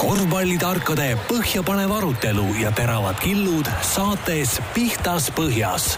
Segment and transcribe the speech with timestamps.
[0.00, 5.90] korvpallitarkade põhjapanev arutelu ja teravad killud saates Pihtas Põhjas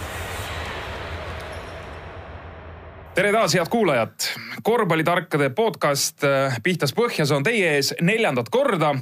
[3.14, 4.26] tere taas, head kuulajad.
[4.66, 8.96] korvpallitarkade podcast äh, Pihtas Põhjas on teie ees neljandat korda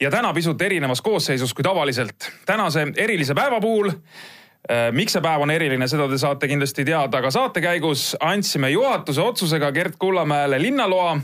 [0.00, 2.30] ja täna pisut erinevas koosseisus kui tavaliselt.
[2.46, 7.18] tänase erilise päeva puhul äh, miks see päev on eriline, seda te saate kindlasti teada,
[7.18, 11.18] aga saate käigus andsime juhatuse otsusega Gert Kullamäele linnaloa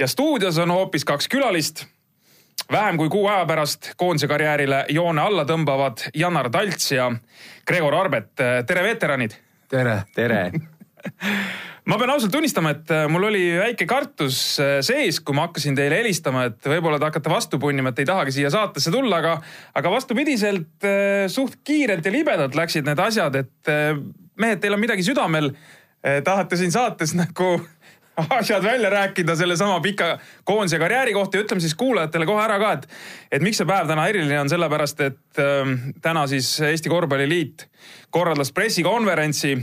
[0.00, 1.90] ja stuudios on hoopis kaks külalist
[2.72, 7.10] vähem kui kuu aja pärast koondise karjäärile joone alla tõmbavad Janar Talts ja
[7.66, 8.32] Gregor Arbet.
[8.66, 9.36] tere, veteranid.
[9.68, 10.02] tere.
[10.14, 10.40] tere
[11.90, 14.38] ma pean ausalt tunnistama, et mul oli väike kartus
[14.86, 18.34] sees, kui ma hakkasin teile helistama, et võib-olla te hakkate vastu punnima, et ei tahagi
[18.36, 19.36] siia saatesse tulla, aga,
[19.78, 20.86] aga vastupidiselt
[21.32, 23.72] suht kiirelt ja libedalt läksid need asjad, et
[24.38, 25.52] mehed, teil on midagi südamel.
[26.24, 27.56] tahate siin saates nagu
[28.16, 32.72] asjad välja rääkida sellesama pika koondise karjääri kohta ja ütleme siis kuulajatele kohe ära ka,
[32.72, 32.88] et,
[33.32, 35.72] et miks see päev täna eriline on, sellepärast et äh,
[36.04, 37.66] täna siis Eesti Korvpalliliit
[38.12, 39.56] korraldas pressikonverentsi,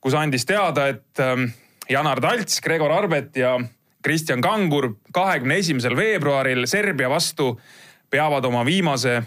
[0.00, 1.44] kus andis teada, et äh,
[1.90, 3.56] Janar Talts, Gregor Arbet ja
[4.02, 7.52] Kristjan Kangur kahekümne esimesel veebruaril Serbia vastu
[8.10, 9.20] peavad oma viimase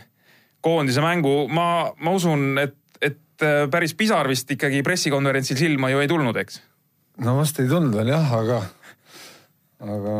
[0.63, 1.47] koondise mängu.
[1.51, 6.39] ma, ma usun, et, et äh, päris pisar vist ikkagi pressikonverentsil silma ju ei tulnud,
[6.39, 6.63] eks
[7.21, 8.59] no vast ei tulnud veel jah, aga,
[9.83, 10.15] aga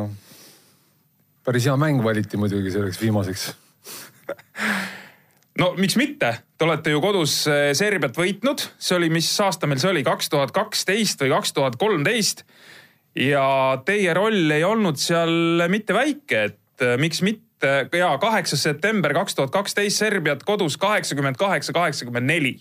[1.46, 3.52] päris hea mäng valiti muidugi selleks viimaseks.
[5.60, 9.82] No miks mitte, te olete ju kodus eh, Serbiat võitnud, see oli, mis aasta meil
[9.82, 12.42] see oli, kaks tuhat kaksteist või kaks tuhat kolmteist.
[13.14, 13.46] ja
[13.86, 19.38] teie roll ei olnud seal mitte väike, et eh, miks mitte ja kaheksas september kaks
[19.38, 22.58] tuhat kaksteist Serbiat kodus kaheksakümmend kaheksa, kaheksakümmend neli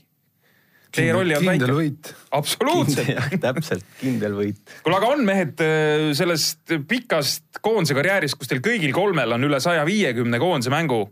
[0.93, 1.57] Teie roll on väike.
[1.57, 2.11] kindel võit.
[2.37, 3.11] absoluutselt.
[3.45, 4.61] täpselt, kindel võit.
[4.85, 9.61] kuule, aga on mehed äh, sellest pikast koondise karjäärist, kus teil kõigil kolmel on üle
[9.65, 11.07] saja viiekümne koondise mängu.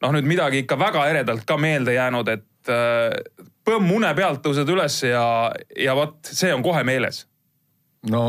[0.00, 4.70] noh, nüüd midagi ikka väga eredalt ka meelde jäänud, et äh, põmm une pealt tõused
[4.70, 5.24] üles ja,
[5.76, 7.24] ja vot see on kohe meeles.
[8.10, 8.24] no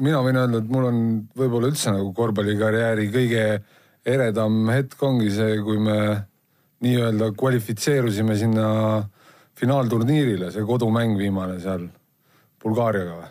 [0.00, 1.04] mina võin öelda, et mul on
[1.36, 3.46] võib-olla üldse nagu korvpallikarjääri kõige
[4.06, 5.98] eredam hetk ongi see, kui me
[6.80, 8.68] nii-öelda kvalifitseerusime sinna
[9.60, 11.86] finaalturniirile, see kodumäng viimane seal
[12.62, 13.28] Bulgaariaga või?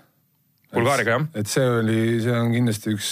[0.76, 1.26] Bulgaariaga jah.
[1.42, 3.10] et see oli, see on kindlasti üks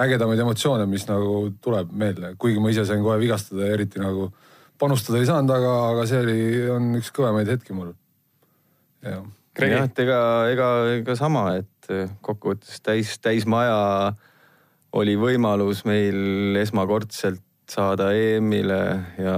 [0.00, 4.30] ägedamaid emotsioone, mis nagu tuleb meelde, kuigi ma ise sain kohe vigastada ja eriti nagu
[4.80, 6.38] panustada ei saanud, aga, aga see oli,
[6.74, 7.92] on üks kõvemaid hetki mul.
[9.04, 9.24] jah,
[9.60, 10.20] et ega,
[10.50, 11.90] ega, ega sama, et
[12.24, 14.14] kokkuvõttes täis, täismaja
[14.94, 18.80] oli võimalus meil esmakordselt saada EM-ile
[19.18, 19.34] ja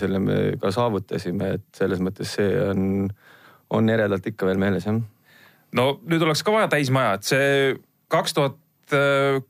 [0.00, 3.08] selle me ka saavutasime, et selles mõttes see on,
[3.76, 4.98] on eredalt ikka veel meeles jah.
[5.76, 7.52] no nüüd oleks ka vaja täismaja, et see
[8.12, 8.58] kaks tuhat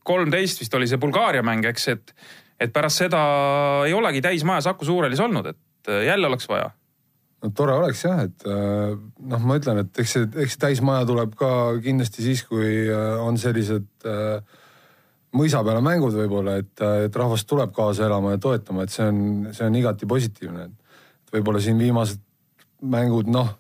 [0.05, 2.15] kolmteist vist oli see Bulgaaria mäng, eks, et,
[2.61, 3.23] et pärast seda
[3.89, 6.69] ei olegi täismaja Saku Suurhallis olnud, et jälle oleks vaja
[7.41, 11.33] no tore oleks jah, et noh, ma ütlen, et eks see, eks see täismaja tuleb
[11.41, 11.51] ka
[11.83, 12.85] kindlasti siis, kui
[13.25, 14.61] on sellised äh,
[15.37, 16.75] mõisa peale mängud võib-olla, et,
[17.07, 19.23] et rahvas tuleb kaasa elama ja toetama, et see on,
[19.55, 20.67] see on igati positiivne.
[20.67, 22.21] et võib-olla siin viimased
[22.81, 23.53] mängud, noh,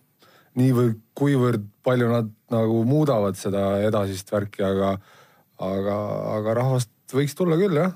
[0.58, 4.94] nii või kuivõrd palju nad nagu muudavad seda edasist värki, aga,
[5.62, 5.98] aga,
[6.36, 7.94] aga rahvast võiks tulla küll jah,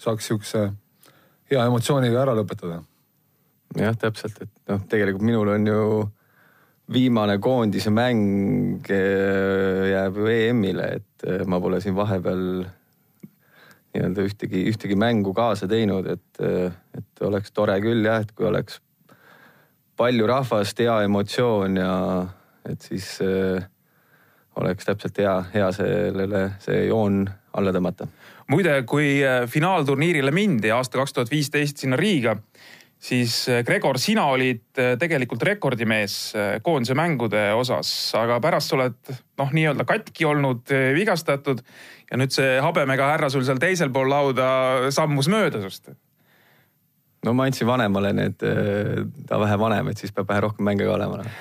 [0.00, 0.66] saaks siukse
[1.50, 2.82] hea emotsiooniga ära lõpetada.
[3.78, 5.80] jah, täpselt, et noh, tegelikult minul on ju
[6.92, 12.42] viimane koondise mäng eh, jääb ju EM-ile, et eh, ma pole siin vahepeal
[13.94, 18.48] nii-öelda ühtegi, ühtegi mängu kaasa teinud, et, eh, et oleks tore küll jah, et kui
[18.48, 18.80] oleks
[19.96, 21.94] palju rahvast, hea emotsioon ja
[22.68, 23.62] et siis äh,
[24.58, 27.22] oleks täpselt hea, hea sellele, see joon
[27.54, 28.08] alla tõmmata.
[28.50, 32.34] muide, kui finaalturniirile mindi aasta kaks tuhat viisteist sinna Riiga
[33.04, 38.78] siis äh, Gregor, sina olid äh, tegelikult rekordimees äh, koondise mängude osas, aga pärast sa
[38.78, 38.96] oled
[39.40, 41.60] noh, nii-öelda katki olnud, vigastatud
[42.10, 44.48] ja nüüd see habemega härra sul seal teisel pool lauda
[44.94, 45.92] sammus mööda sinust.
[47.24, 48.40] no ma andsin vanemale need,
[49.28, 51.38] ta vähe vanem, et siis peab vähe rohkem mänge ka olema noh.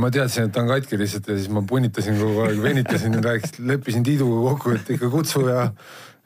[0.00, 3.26] ma teadsin, et ta on katki lihtsalt ja siis ma punnitasin kogu aeg, venitasin ja
[3.30, 5.68] rääkisin, leppisin Tiiduga kokku, et ikka kutsu ja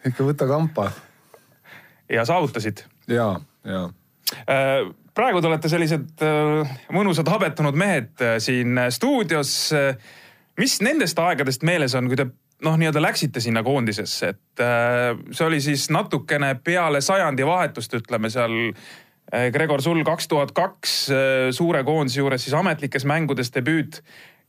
[0.07, 0.91] ikka võta kampa.
[2.11, 2.87] ja saavutasid?
[3.11, 3.35] ja,
[3.69, 3.91] ja
[5.15, 9.73] praegu te olete sellised äh, mõnusad habetunud mehed äh, siin stuudios.
[10.59, 12.29] mis nendest aegadest meeles on, kui te
[12.65, 14.63] noh, nii-öelda läksite sinna koondisesse, et
[15.35, 17.45] see oli siis natukene peale sajandi
[17.99, 18.55] ütleme seal.
[19.53, 20.93] Gregor, sul kaks tuhat kaks
[21.57, 23.99] suure koondise juures siis ametlikes mängudes debüüt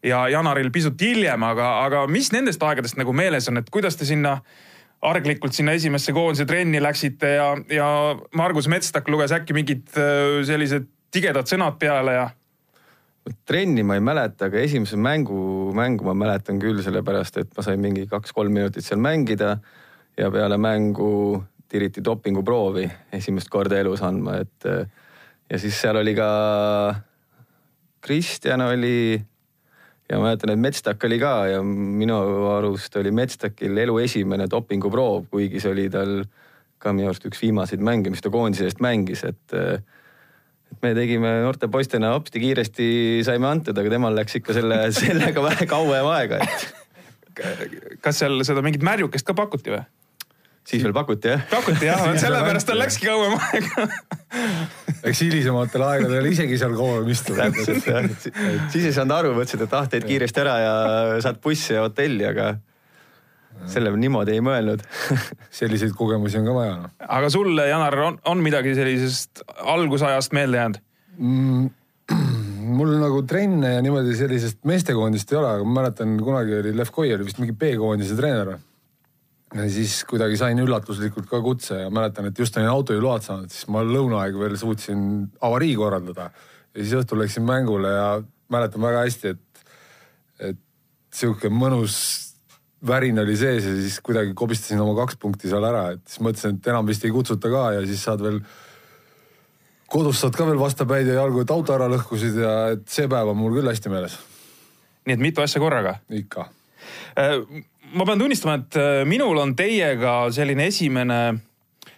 [0.05, 4.05] ja Janaril pisut hiljem, aga, aga mis nendest aegadest nagu meeles on, et kuidas te
[4.05, 4.37] sinna
[5.05, 7.87] arglikult sinna esimesse koondise trenni läksite ja, ja
[8.37, 12.25] Margus Metstak luges äkki mingid äh, sellised tigedad sõnad peale ja
[13.49, 17.81] trenni ma ei mäleta, aga esimese mängu, mängu ma mäletan küll, sellepärast et ma sain
[17.81, 19.55] mingi kaks-kolm minutit seal mängida
[20.17, 22.85] ja peale mängu tiriti dopinguproovi
[23.17, 24.69] esimest korda elus andma, et
[25.49, 26.29] ja siis seal oli ka
[28.05, 29.17] Kristjan oli
[30.09, 32.17] ja ma mäletan, et Metstak oli ka ja minu
[32.53, 36.19] arust oli Metstakil elu esimene dopinguproov, kuigi see oli tal
[36.81, 39.57] ka minu arust üks viimaseid mänge, mis ta koondise eest mängis, et
[40.75, 42.87] et me tegime noorte poistena hopsti kiiresti
[43.25, 47.99] saime antud, aga temal läks ikka selle, sellega vähe kauem aega, et.
[48.03, 49.83] kas seal seda mingit märjukest ka pakuti või?
[50.65, 51.43] Siis veel pakuti jah?
[51.51, 53.87] pakuti jah, sellepärast tal läkski kauem aega
[55.09, 57.49] eks hilisematel aegadel isegi seal kauem istuda.
[57.49, 58.07] täpselt jah,
[58.73, 60.73] siis ei saanud aru, mõtlesid, et ah, teed kiiresti ära ja
[61.25, 62.55] saad bussi ja hotelli, aga
[63.71, 64.83] selle niimoodi ei mõelnud
[65.61, 66.91] selliseid kogemusi on ka vaja no..
[67.07, 70.81] aga sulle, Janar, on, on midagi sellisest algusajast meelde jäänud
[71.17, 71.73] mm,?
[72.75, 76.91] mul nagu trenne ja niimoodi sellisest meestekoondist ei ole, aga ma mäletan, kunagi oli Lev
[76.93, 78.55] Koi oli vist mingi B-koondise treener.
[79.53, 83.67] Ja siis kuidagi sain üllatuslikult ka kutse ja mäletan, et just olin autojuhiload saanud, siis
[83.71, 85.01] ma lõunaaeg veel suutsin
[85.45, 86.31] avarii korraldada.
[86.75, 88.07] ja siis õhtul läksin mängule ja
[88.51, 89.65] mäletan väga hästi, et,
[90.39, 90.61] et
[91.13, 92.25] sihuke mõnus
[92.87, 96.57] värin oli sees ja siis kuidagi kobistasin oma kaks punkti seal ära, et siis mõtlesin,
[96.57, 98.41] et enam vist ei kutsuta ka ja siis saad veel.
[99.89, 103.31] kodus saad ka veel vastapäid ja jalgu, et auto ära lõhkusid ja et see päev
[103.31, 104.17] on mul küll hästi meeles.
[105.05, 105.99] nii et mitu asja korraga?
[106.09, 106.49] ikka.
[107.95, 111.19] Ma pean tunnistama, et äh, minul on teiega selline esimene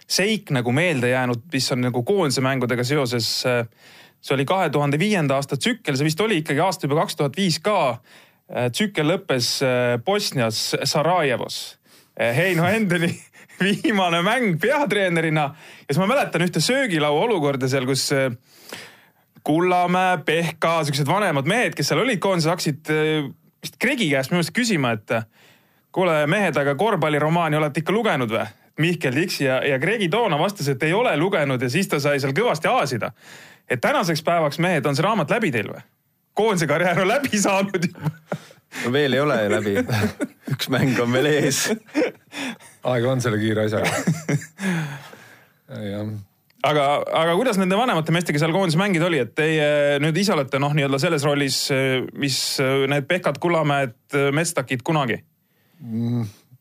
[0.08, 3.30] seik nagu meelde jäänud, mis on nagu koondise mängudega seoses.
[3.50, 3.64] Äh,
[4.22, 7.38] see oli kahe tuhande viienda aasta tsükkel, see vist oli ikkagi aasta juba kaks tuhat
[7.38, 7.78] viis ka
[8.48, 9.58] Äh, tsükkel lõppes
[10.06, 11.56] Bosnias Sarajevos.
[12.16, 13.10] Heino Endeli
[13.60, 18.06] viimane mäng peatreenerina ja siis ma mäletan ühte söögilaua olukorda seal, kus
[19.44, 22.88] Kullamäe, Pehka, siuksed vanemad mehed, kes seal olid koondises, hakkasid
[23.60, 25.14] vist Kregi käest minu meelest küsima, et
[25.92, 28.46] kuule mehed, aga korvpalliromaani olete ikka lugenud või?
[28.78, 32.20] Mihkel Tiksi ja, ja Kregi toona vastas, et ei ole lugenud ja siis ta sai
[32.22, 33.10] seal kõvasti aasida.
[33.70, 35.82] et tänaseks päevaks mehed, on see raamat läbi teil või?
[36.38, 38.12] koondise karjäär on läbi saanud juba.
[38.84, 39.74] no veel ei ole läbi.
[40.54, 41.64] üks mäng on veel ees.
[42.84, 43.90] aega on selle kiire asjaga.
[45.68, 46.14] jah
[46.68, 46.84] aga,
[47.22, 50.74] aga kuidas nende vanemate meestega seal koondises mängida oli, et teie nüüd ise olete noh,
[50.74, 51.58] nii-öelda selles rollis,
[52.18, 52.38] mis
[52.90, 53.98] need Pehkad, Kullamäed,
[54.34, 55.20] Mestakid kunagi?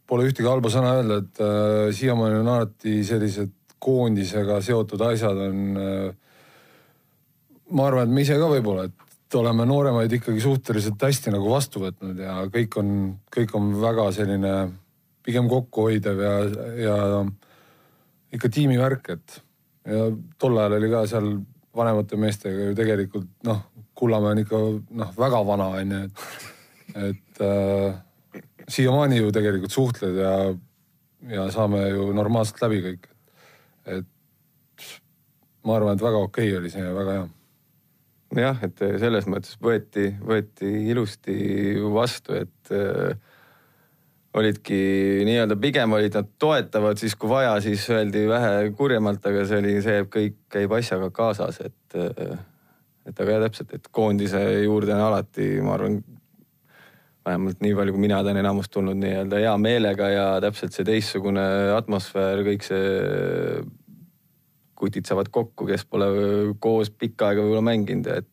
[0.08, 3.52] Pole ühtegi halba sõna öelda, et äh, siiamaani on alati sellised
[3.84, 6.14] koondisega seotud asjad on äh,.
[7.76, 11.82] ma arvan, et me ise ka võib-olla, et oleme nooremaid ikkagi suhteliselt hästi nagu vastu
[11.84, 12.94] võtnud ja kõik on,
[13.34, 14.54] kõik on väga selline
[15.28, 16.34] pigem kokkuhoidev ja,
[16.80, 16.98] ja
[18.38, 19.42] ikka tiimivärk, et
[19.88, 20.08] ja
[20.40, 21.30] tol ajal oli ka seal
[21.78, 23.66] vanemate meestega ju tegelikult noh,
[23.98, 24.58] Kullamäe on ikka
[25.02, 26.26] noh, väga vana on ju, et,
[27.10, 27.96] et äh,
[28.68, 30.34] siiamaani ju tegelikult suhtled ja,
[31.32, 33.10] ja saame ju normaalselt läbi kõik.
[33.86, 34.88] et
[35.64, 37.28] ma arvan, et väga okei okay oli see ja väga hea
[38.36, 41.38] jah, et selles mõttes võeti, võeti ilusti
[41.94, 43.16] vastu, et äh,
[44.38, 44.80] olidki
[45.28, 49.78] nii-öelda pigem olid nad toetavad, siis kui vaja, siis öeldi vähe kurjemalt, aga see oli
[49.86, 52.38] see, kõik käib asjaga kaasas, et äh,
[53.08, 56.02] et aga jah, täpselt, et koondise juurde on alati, ma arvan,
[57.28, 61.44] vähemalt nii palju, kui mina tean, enamus tulnud nii-öelda hea meelega ja täpselt see teistsugune
[61.76, 63.62] atmosfäär, kõik see
[64.78, 66.08] kutid saavad kokku, kes pole
[66.64, 68.30] koos pikka aega võib-olla mänginud, et,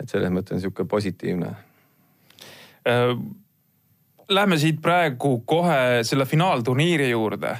[0.00, 1.50] et selles mõttes on sihuke positiivne.
[2.86, 3.12] Äh,
[4.28, 7.56] lähme siit praegu kohe selle finaalturniiri juurde.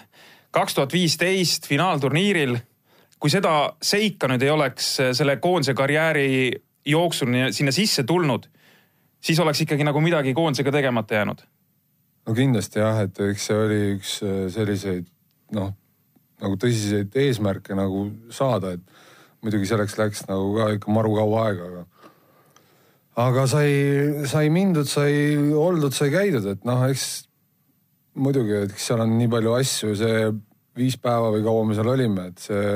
[0.50, 2.56] kaks tuhat viisteist finaalturniiril,
[3.20, 6.52] kui seda seika nüüd ei oleks selle koondise karjääri
[6.86, 8.46] jooksul sinna sisse tulnud,
[9.26, 11.42] siis oleks ikkagi nagu midagi koondisega tegemata jäänud.
[12.26, 14.20] no kindlasti jah, et eks see oli üks
[14.54, 15.10] selliseid
[15.56, 15.74] noh
[16.42, 21.68] nagu tõsiseid eesmärke nagu saada, et muidugi selleks läks nagu ka ikka maru kaua aega,
[21.70, 21.84] aga
[23.26, 23.70] aga sai,
[24.28, 27.06] sai mindud, sai oldud, sai käidud, et noh, eks
[28.20, 30.26] muidugi, et eks seal on nii palju asju, see
[30.76, 32.66] viis päeva või kaua me seal olime, et see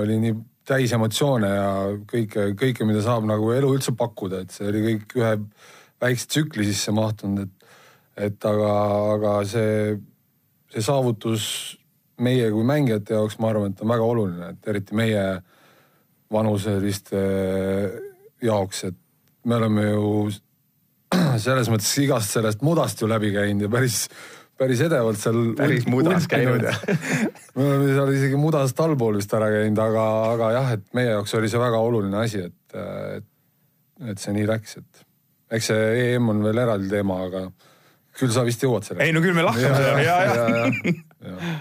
[0.00, 0.36] oli nii
[0.68, 1.70] täis emotsioone ja
[2.08, 5.32] kõike, kõike, mida saab nagu elu üldse pakkuda, et see oli kõik ühe
[6.02, 7.80] väikse tsükli sisse mahtunud, et,
[8.28, 8.70] et aga,
[9.14, 9.96] aga see,
[10.72, 11.46] see saavutus
[12.24, 15.24] meie kui mängijate jaoks ma arvan, et on väga oluline, et eriti meie
[16.32, 17.20] vanuseliste
[18.44, 18.98] jaoks, et
[19.44, 20.08] me oleme ju
[21.44, 24.06] selles mõttes igast sellest mudast ju läbi käinud ja päris,
[24.58, 25.40] päris edevalt seal.
[25.58, 26.74] päris mudas käinud ja
[27.56, 31.34] me oleme seal isegi mudast allpool vist ära käinud, aga, aga jah, et meie jaoks
[31.38, 32.78] oli see väga oluline asi, et,
[33.18, 33.30] et,
[34.12, 35.06] et see nii läks, et
[35.58, 37.46] eks see EM on veel eraldi teema, aga
[38.14, 39.10] küll sa vist jõuad selleni.
[39.10, 40.94] ei no küll me lahkame ja, ja, ja, ja.
[41.28, 41.54] ja.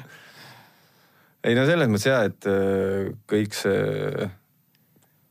[1.49, 4.27] ei no selles mõttes ja, et äh, kõik see,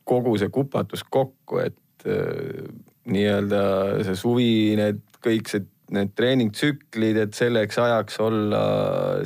[0.09, 2.67] kogu see kupatus kokku, et äh,
[3.13, 3.63] nii-öelda
[4.07, 8.63] see suvi, need kõik see need treeningtsüklid, et selleks ajaks olla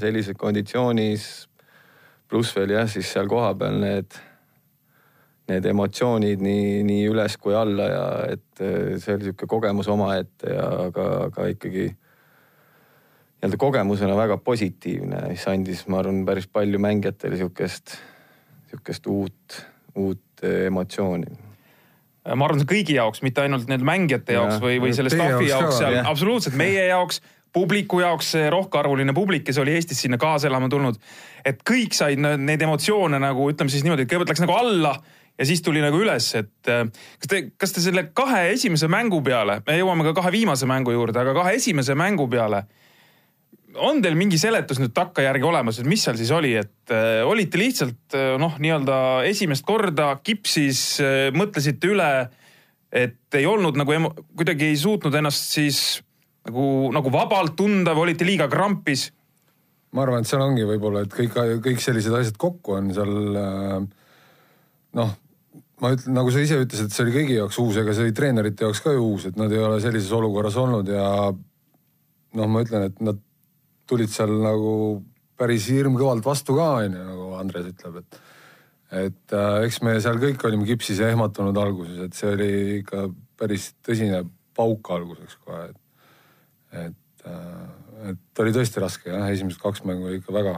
[0.02, 1.26] sellises konditsioonis.
[2.26, 4.16] pluss veel jah, siis seal kohapeal need,
[5.46, 10.50] need emotsioonid nii, nii üles kui alla ja et eh, see oli sihuke kogemus omaette
[10.56, 17.38] ja aga, aga ikkagi nii-öelda kogemusena väga positiivne, mis andis, ma arvan, päris palju mängijatele
[17.38, 17.94] sihukest,
[18.73, 19.61] sihukest uut,
[19.94, 21.45] uut emotsiooni
[22.35, 25.50] ma arvan, see kõigi jaoks, mitte ainult need mängijate jaoks ja, või, või selle staffi
[25.50, 27.21] jaoks, jaoks seal, absoluutselt meie jaoks,
[27.56, 30.99] publiku jaoks, see rohkearvuline publik, kes oli Eestis sinna kaasa elama tulnud.
[31.47, 34.97] et kõik said neid emotsioone nagu ütleme siis niimoodi, et kõigepealt läks nagu alla
[35.38, 36.85] ja siis tuli nagu üles, et äh,
[37.21, 40.95] kas te, kas te selle kahe esimese mängu peale, me jõuame ka kahe viimase mängu
[40.97, 42.64] juurde, aga kahe esimese mängu peale
[43.83, 47.61] on teil mingi seletus nüüd takkajärgi olemas, et mis seal siis oli, et äh, olite
[47.61, 52.11] lihtsalt äh, noh, nii-öelda esimest korda kipsis äh,, mõtlesite üle,
[52.97, 55.80] et ei olnud nagu kuidagi ei suutnud ennast siis
[56.47, 59.11] nagu, nagu vabalt tunda või olite liiga krampis?
[59.97, 63.78] ma arvan, et seal ongi võib-olla, et kõik, kõik sellised asjad kokku on seal äh,
[65.00, 65.12] noh,
[65.83, 68.66] ma ütlen, nagu sa ise ütlesid, see oli kõigi jaoks uus, ega see oli treenerite
[68.66, 71.06] jaoks ka ju uus, et nad ei ole sellises olukorras olnud ja
[72.37, 73.21] noh, ma ütlen, et nad
[73.86, 74.72] tulid seal nagu
[75.36, 78.22] päris hirmkõvalt vastu ka, onju, nagu Andres ütleb, et
[78.96, 82.50] et äh, eks me seal kõik olime kipsis ja ehmatunud alguses, et see oli
[82.80, 84.22] ikka päris tõsine
[84.56, 85.82] pauk alguseks kohe, et
[86.86, 90.54] et äh,, et oli tõesti raske jah, esimesed kaks mängu oli ikka väga,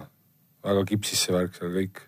[0.66, 2.02] väga kipsis see värk seal kõik.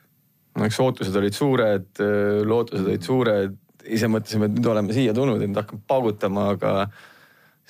[0.58, 3.56] no eks ootused olid suured, äh, lootused olid suured,
[3.88, 6.74] ise mõtlesime, et nüüd oleme siia tulnud, et hakkame paugutama, aga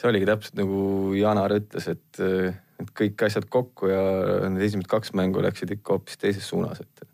[0.01, 0.81] see oligi täpselt nagu
[1.15, 4.03] Janar ütles, et äh, et kõik asjad kokku ja
[4.49, 7.09] need esimesed kaks mängu läksid ikka hoopis teises suunas, et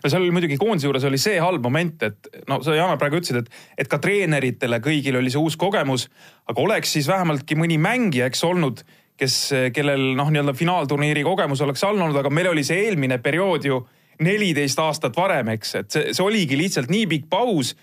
[0.00, 3.20] no seal oli muidugi koondise juures oli see halb moment, et no sa Jana praegu
[3.20, 6.08] ütlesid, et, et ka treeneritele kõigil oli see uus kogemus,
[6.50, 8.84] aga oleks siis vähemaltki mõni mängija, eks olnud,
[9.20, 9.36] kes,
[9.76, 13.82] kellel noh, nii-öelda finaalturniiri kogemus oleks olnud, aga meil oli see eelmine periood ju
[14.24, 17.74] neliteist aastat varem, eks, et see, see oligi lihtsalt nii pikk paus.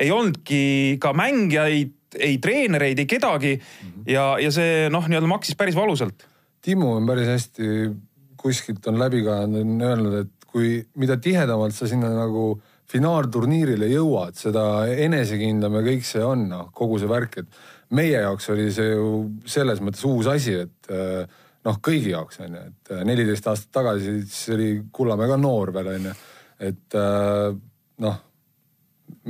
[0.00, 3.56] ei olnudki ka mängijaid, ei treenereid, ei kedagi
[4.06, 6.29] ja, ja see noh, nii-öelda maksis päris valusalt
[6.60, 7.66] Timmu on päris hästi
[8.40, 12.54] kuskilt on läbi ka on öelnud, et kui, mida tihedamalt sa sinna nagu
[12.90, 17.60] finaalturniirile jõuad, seda enesekindlam ja kõik see on, noh, kogu see värk, et
[17.94, 19.12] meie jaoks oli see ju
[19.50, 21.22] selles mõttes uus asi, et eh,
[21.66, 25.74] noh, kõigi jaoks on ju, et eh, neliteist aastat tagasi siis oli Kullamäe ka noor
[25.76, 26.16] veel on ju,
[26.70, 27.46] et eh,
[28.06, 28.20] noh,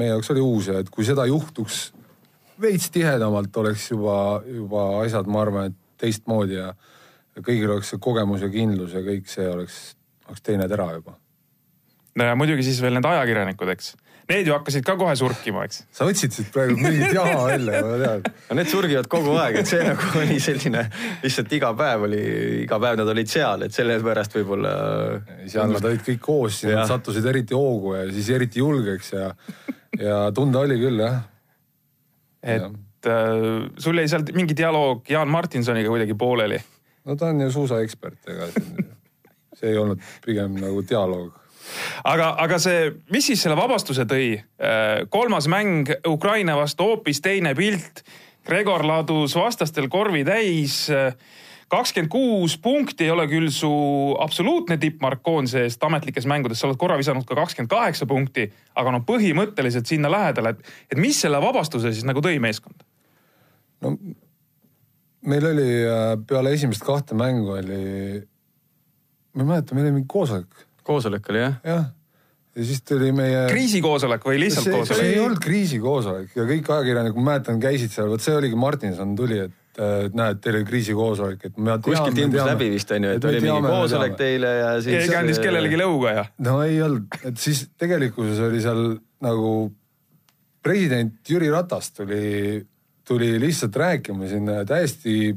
[0.01, 1.83] meie jaoks oli uus ja et kui seda juhtuks
[2.61, 6.73] veits tihedamalt, oleks juba, juba asjad, ma arvan, et teistmoodi ja
[7.39, 9.81] kõigil oleks see kogemus ja kindlus ja kõik see oleks,
[10.29, 11.17] oleks teine tera juba.
[12.19, 13.95] no ja muidugi siis veel need ajakirjanikud, eks.
[14.31, 15.81] Need ju hakkasid ka kohe surkima, eks.
[15.95, 18.27] sa otsid siit praegu mingit jama välja, ma tean.
[18.51, 20.85] no need surgivad kogu aeg, et see nagu oli selline,
[21.25, 22.21] lihtsalt iga päev oli,
[22.67, 24.75] iga päev nad olid seal, et sellepärast võib-olla.
[25.51, 29.33] seal nad olid kõik koos, nad sattusid eriti hoogu ja siis eriti julgeks ja,
[29.99, 31.19] ja tunda oli küll jah.
[32.43, 32.71] et ja.
[33.01, 36.59] Äh, sul jäi sealt mingi dialoog Jaan Martinsoniga kuidagi pooleli
[37.05, 38.49] no ta on ju suusaekspert, ega
[39.61, 41.37] see ei olnud pigem nagu dialoog.
[42.05, 44.33] aga, aga see, mis siis selle vabastuse tõi?
[44.41, 48.05] Äh, kolmas mäng Ukraina vastu hoopis teine pilt.
[48.47, 50.89] Gregor ladus vastastel korvi täis.
[51.71, 53.71] kakskümmend kuus punkti ei ole küll su
[54.19, 58.97] absoluutne tippmark koondise eest ametlikes mängudes, sa oled korra visanud ka kakskümmend kaheksa punkti, aga
[58.97, 62.89] no põhimõtteliselt sinna lähedal, et, et mis selle vabastuse siis nagu tõi meeskonda?
[63.85, 63.95] no
[65.29, 68.21] meil oli äh, peale esimest kahte mängu oli,
[69.35, 70.67] ma ei mäleta, meil oli mingi koosolek.
[70.87, 71.57] koosolek oli jah?
[71.67, 71.87] jah,
[72.57, 73.47] ja siis tuli meie.
[73.53, 75.03] kriisikoosolek või lihtsalt see, koosolek?
[75.03, 79.17] see ei olnud kriisikoosolek ja kõik ajakirjanikud, ma mäletan, käisid seal, vot see oligi Martinson
[79.19, 83.27] tuli, et et näed, teil oli kriisikoosolek, et me kuskilt ilmus läbi vist onju, et
[83.31, 84.97] oli mingi koosolek teile ja siis.
[85.05, 86.25] keegi andis kellelegi lõuga ja.
[86.45, 88.83] no ei olnud, et siis tegelikkuses oli seal
[89.25, 89.53] nagu
[90.61, 92.59] president Jüri Ratas tuli
[93.11, 95.35] tuli lihtsalt rääkima sinna täiesti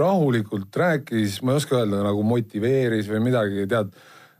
[0.00, 3.94] rahulikult rääkis, ma ei oska öelda, nagu motiveeris või midagi, tead.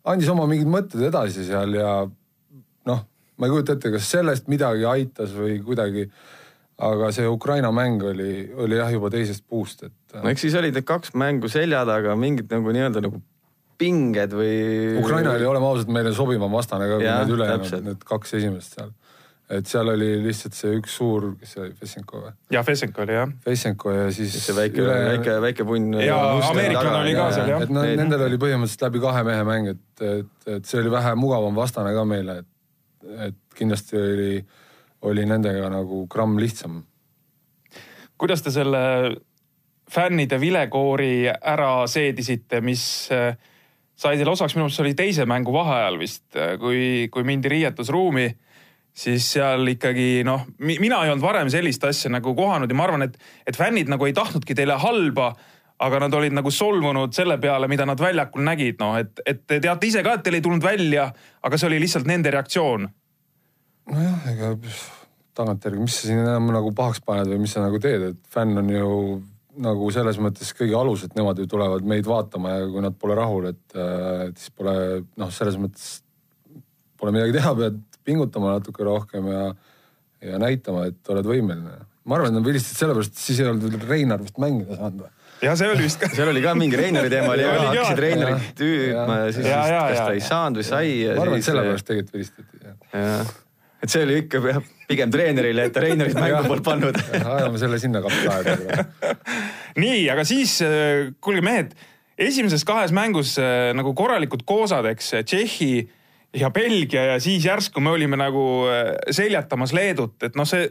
[0.09, 1.95] andis oma mingid mõtted edasi seal ja
[2.89, 3.01] noh,
[3.37, 6.11] ma ei kujuta ette, kas sellest midagi aitas või kuidagi.
[6.81, 10.15] aga see Ukraina mäng oli, oli jah juba teisest puust, et.
[10.15, 13.21] no eks siis olid need kaks mängu selja taga, mingid nagu nii-öelda nagu
[13.81, 14.55] pinged või.
[15.01, 18.95] Ukraina oli, oleme ausad, meile sobivam vastane ka kui need ülejäänud, need kaks esimest seal.
[19.51, 22.33] Et seal oli lihtsalt see üks suur, kes see oli, Vessenko või?
[22.55, 23.33] ja Fesenko oli jah.
[23.47, 24.37] Vessenko ja siis.
[24.45, 25.97] see väike, väike, väike punn.
[26.05, 27.65] Jaa, ameeriklane oli ka seal, jah.
[27.67, 31.17] et Need- nendel oli põhimõtteliselt läbi kahe mehe mäng, et, et, et see oli vähe
[31.19, 34.31] mugavam vastane ka meile, et, et kindlasti oli,
[35.11, 36.83] oli nendega nagu gramm lihtsam
[38.21, 38.81] kuidas te selle
[39.91, 42.83] fännide vilekoori ära seedisite, mis
[43.15, 43.33] äh,
[44.01, 46.27] sai teile osaks, minu arust see oli teise mängu vaheajal vist,
[46.61, 48.29] kui, kui mindi riietusruumi,
[49.01, 53.07] siis seal ikkagi noh, mina ei olnud varem sellist asja nagu kohanud ja ma arvan,
[53.07, 53.17] et,
[53.49, 55.33] et fännid nagu ei tahtnudki teile halba
[55.81, 59.61] aga nad olid nagu solvunud selle peale, mida nad väljakul nägid, noh et, et te
[59.65, 61.09] teate ise ka, et teil ei tulnud välja,
[61.47, 62.89] aga see oli lihtsalt nende reaktsioon.
[63.91, 64.55] nojah, ega
[65.41, 68.61] tagantjärgi, mis sa siin enam nagu pahaks paned või mis sa nagu teed, et fänn
[68.61, 68.91] on ju
[69.61, 73.17] nagu selles mõttes kõige alus, et nemad ju tulevad meid vaatama ja kui nad pole
[73.19, 73.81] rahul, et
[74.37, 74.75] siis pole
[75.21, 75.89] noh, selles mõttes
[77.01, 79.47] pole midagi teha, pead pingutama natuke rohkem ja,
[80.33, 81.79] ja näitama, et oled võimeline.
[82.05, 85.05] ma arvan, et nad vilistasid sellepärast, et siis ei olnud veel Reinar vist mängida saanud
[85.05, 85.13] või?
[85.45, 87.69] ja see oli vist ka seal oli ka mingi Reinari teema oli, Oli ka.
[87.71, 88.49] hakkasid Reinarit Jah.
[88.61, 90.27] tüüdma ja siis Ja, vist ja, kas ja, ta ei ja.
[90.27, 90.91] saanud või sai.
[91.07, 92.61] ma arvan, et sellepärast tegelikult vilistati.
[92.93, 93.31] jah,
[93.81, 94.59] et see oli ikka jah,
[94.91, 96.99] pigem treenerile, et ta Reinarit mängu polnud pannud.
[97.37, 98.57] ajame selle sinna kapitaali.
[99.85, 101.73] nii, aga siis äh, kuulge mehed,
[102.21, 105.73] esimeses kahes mängus äh, nagu korralikud koosad, eks Tšehhi
[106.37, 110.69] ja Belgia ja siis järsku me olime nagu äh, seljatamas Leedut, et noh, see,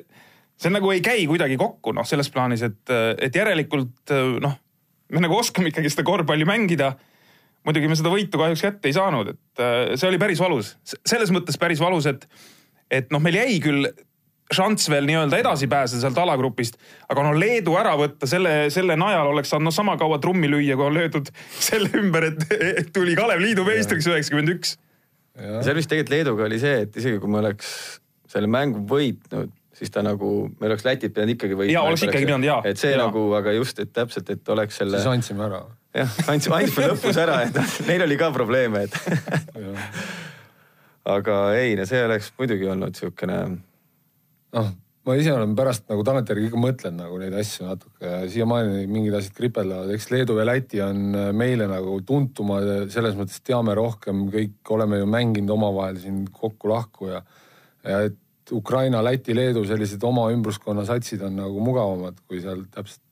[0.59, 2.81] see nagu ei käi kuidagi kokku noh, selles plaanis, et,
[3.19, 4.57] et järelikult äh, noh,
[5.13, 6.93] me nagu oskame ikkagi seda korvpalli mängida.
[7.67, 11.33] Muidugi me seda võitu kahjuks kätte ei saanud, et äh, see oli päris valus, selles
[11.35, 12.23] mõttes päris valus, et,
[12.87, 13.89] et noh, meil jäi küll
[14.53, 19.29] šanss veel nii-öelda edasi pääseda sealt alagrupist, aga no Leedu ära võtta selle, selle najal
[19.29, 21.29] oleks saanud no sama kaua trummi lüüa, kui on löödud
[21.69, 22.45] selle ümber, et
[22.81, 24.77] et tuli Kalev Liidu meistriks üheksakümmend üks.
[25.39, 27.71] Seal vist tegelikult Leeduga oli see, et isegi kui me oleks
[28.29, 31.73] selle mängu võitnud, siis ta nagu, me oleks Lätit pidanud ikkagi võitma.
[31.73, 32.59] Jaa, oleks ikkagi pidanud, jaa.
[32.67, 33.05] et see Jaa.
[33.05, 35.61] nagu, aga just, et täpselt, et oleks selle siis, andsime ära.
[35.97, 38.99] jah, andsime, andsime lõpus ära, et neil oli ka probleeme, et
[41.15, 43.39] aga ei, no see oleks muidugi olnud siukene,
[44.59, 44.71] noh,
[45.07, 49.35] ma ise olen pärast nagu tagantjärgi ikka mõtlenud nagu neid asju natuke siiamaani mingid asjad
[49.37, 54.27] kripeldavad, eks Leedu ja Läti on äh, meile nagu tuntumad ja selles mõttes teame rohkem,
[54.33, 57.23] kõik oleme ju mänginud omavahel siin kokku-lahku ja,
[57.87, 58.19] ja et
[58.51, 63.03] Ukraina, Läti, Leedu sellised oma ümbruskonna satsid on nagu mugavamad kui seal täpselt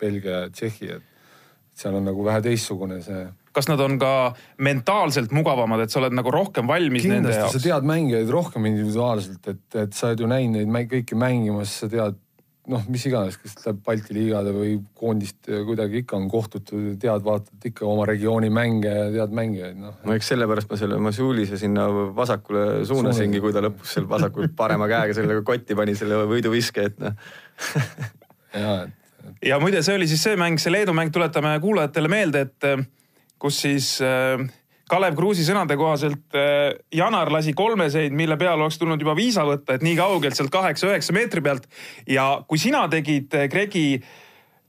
[0.00, 3.22] Belgia ja Tšehhi, et seal on nagu vähe teistsugune see
[3.56, 4.12] kas nad on ka
[4.66, 7.64] mentaalselt mugavamad, et sa oled nagu rohkem valmis nende kindlasti sa jaoks?
[7.64, 11.90] tead mängijaid rohkem individuaalselt, et, et sa oled ju näinud neid mäng, kõiki mängimas, sa
[11.92, 12.18] tead
[12.66, 17.68] noh, mis iganes, kas läheb Balti liigade või koondist kuidagi ikka on kohtutud, tead, vaatad
[17.70, 19.96] ikka oma regiooni mänge ja tead mängijaid, noh.
[20.02, 24.90] no eks sellepärast ma selle Masulise sinna vasakule suunasingi, kui ta lõpus seal vasakul parema
[24.90, 27.16] käega selle kotti pani selle võiduviske, et noh.
[28.64, 32.46] ja, et ja muide, see oli siis see mäng, see Leedu mäng, tuletame kuulajatele meelde,
[32.48, 32.70] et
[33.38, 34.40] kus siis äh,
[34.90, 39.76] Kalev Kruusi sõnade kohaselt äh, Janar lasi kolmeseid, mille peale oleks tulnud juba viisa võtta,
[39.76, 41.66] et nii kaugelt sealt kaheksa-üheksa meetri pealt.
[42.06, 43.88] ja kui sina tegid, Gregi,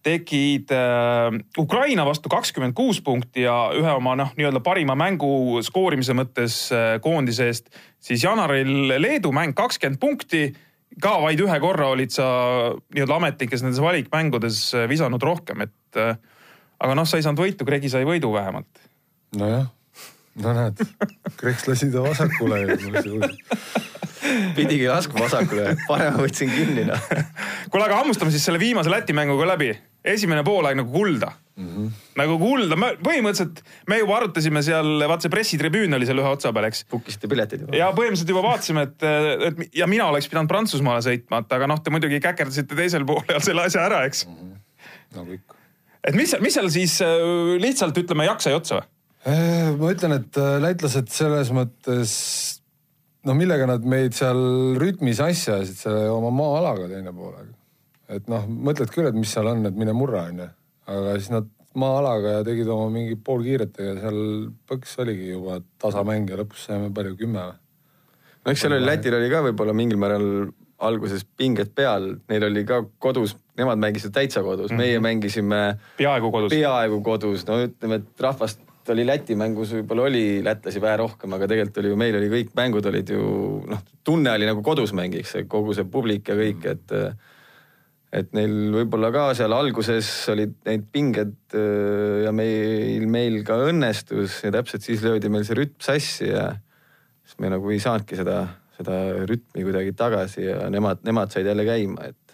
[0.08, 6.16] tegid äh, Ukraina vastu kakskümmend kuus punkti ja ühe oma noh, nii-öelda parima mängu skoorimise
[6.18, 10.48] mõttes äh, koondise eest, siis Janaril Leedu mäng kakskümmend punkti
[11.02, 12.28] ka vaid ühe korra olid sa
[12.96, 16.16] nii-öelda ametlikes nendes valikmängudes äh, visanud rohkem, et äh,
[16.84, 18.84] aga noh, sa ei saanud võitu, Gregi sai võidu vähemalt.
[19.38, 19.68] nojah,
[20.44, 20.84] no näed,
[21.40, 22.78] Kreks lasi ta vasakule ja
[24.58, 27.10] pidigi laskma vasakule, parema võtsin kinni noh.
[27.72, 29.74] kuule, aga hammustame siis selle viimase Läti mängu ka läbi.
[30.08, 31.68] esimene poolaeg nagu kulda mm.
[31.68, 31.90] -hmm.
[32.20, 36.54] nagu kulda, me põhimõtteliselt me juba arutasime seal, vaata see pressitribüün oli seal ühe otsa
[36.54, 36.86] peal, eks.
[36.94, 37.76] pukkisite piletid juba?
[37.78, 39.08] ja põhimõtteliselt juba vaatasime, et,
[39.50, 43.44] et ja mina oleks pidanud Prantsusmaale sõitma, et aga noh, te muidugi käkerdasite teisel poolel
[43.44, 44.26] selle asja ära, eks.
[45.16, 45.57] nagu ikka.
[46.08, 48.88] Et mis mis seal siis äh, lihtsalt ütleme, jaksa ei otsa või?
[49.28, 52.14] Eh, ma ütlen, et äh, lätlased selles mõttes,
[53.28, 57.52] no millega nad meid seal rütmis asja ajasid, selle oma maa-alaga teine poolaeg.
[58.14, 60.48] et noh, mõtled küll, et mis seal on, et mine murra, onju.
[60.88, 64.22] aga siis nad maa-alaga ja tegid oma mingi poolkiiretega seal
[64.70, 67.60] põks oligi juba tasamäng ja lõpus saime palju, kümme või?
[68.46, 70.30] no eks seal oli, Lätil oli ka võib-olla mingil määral
[70.78, 74.82] alguses pinged peal, neil oli ka kodus, nemad mängisid täitsa kodus mm, -hmm.
[74.82, 75.62] meie mängisime
[75.98, 76.54] peaaegu kodus.
[76.54, 78.62] peaaegu kodus, no ütleme, et rahvast
[78.94, 82.54] oli Läti mängus võib-olla oli lätlasi vähe rohkem, aga tegelikult oli ju, meil oli kõik
[82.56, 83.24] mängud olid ju
[83.68, 86.96] noh, tunne oli nagu kodus mängiks, kogu see publik ja kõik, et
[88.18, 94.40] et neil võib-olla ka seal alguses olid neid pinged öö, ja meil, meil ka õnnestus
[94.46, 96.54] ja täpselt siis löödi meil see rütm sassi ja
[97.26, 98.46] siis me nagu ei saanudki seda,
[98.78, 102.28] seda rütmi kuidagi tagasi ja nemad, nemad said jälle käima, et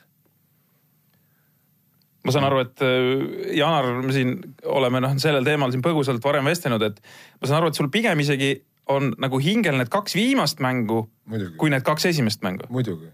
[2.23, 4.35] ma saan aru, et äh, Janar, me siin
[4.71, 6.99] oleme noh, sellel teemal siin põgusalt varem vestelnud, et
[7.41, 8.55] ma saan aru, et sul pigem isegi
[8.91, 11.55] on nagu hingel need kaks viimast mängu, Muidugi.
[11.59, 12.67] kui need kaks esimest mängu.
[12.73, 13.11] muidugi.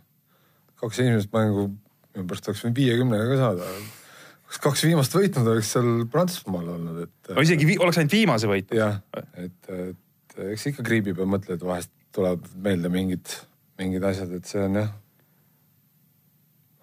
[0.82, 1.70] kaks esimest mängu,
[2.16, 3.72] minu pärast oleks võinud viiekümnega ka saada.
[4.50, 7.34] kas kaks viimast võitnud oleks seal Prantsusmaal olnud, et.
[7.36, 8.78] no isegi vi oleks ainult viimase võitnud.
[8.78, 9.02] jah,
[9.38, 13.36] et, et eks ikka kriibib ja mõtled, vahest tulevad meelde mingid,
[13.78, 14.94] mingid asjad, et see on jah.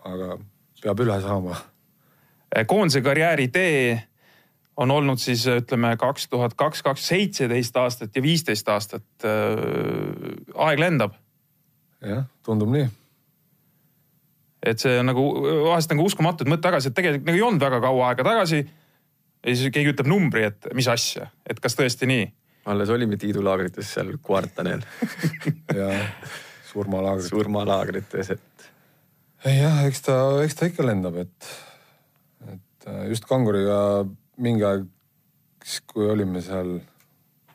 [0.07, 0.37] aga
[0.83, 1.57] peab üle saama
[2.67, 4.03] koondise karjääri tee
[4.77, 9.05] on olnud siis ütleme kaks tuhat kaks, kaks seitseteist aastat ja viisteist aastat.
[10.55, 11.13] aeg lendab.
[12.05, 12.89] jah, tundub nii.
[14.63, 15.27] et see on nagu
[15.69, 18.67] vahest nagu uskumatu, et mõtle tagasi, et tegelikult nagu ei olnud väga kaua aega tagasi.
[19.47, 22.29] ja siis keegi ütleb numbri, et mis asja, et kas tõesti nii?
[22.67, 24.83] Alles olime tiidulaagrites seal kvartalil
[25.79, 25.91] ja
[26.71, 27.29] surmalaagrid.
[27.29, 28.67] surmalaagrites, et.
[29.47, 31.53] jah, eks ta, eks ta ikka lendab, et
[32.53, 33.79] et just kanguriga
[34.43, 34.89] mingi aeg,
[35.65, 36.77] siis kui olime seal,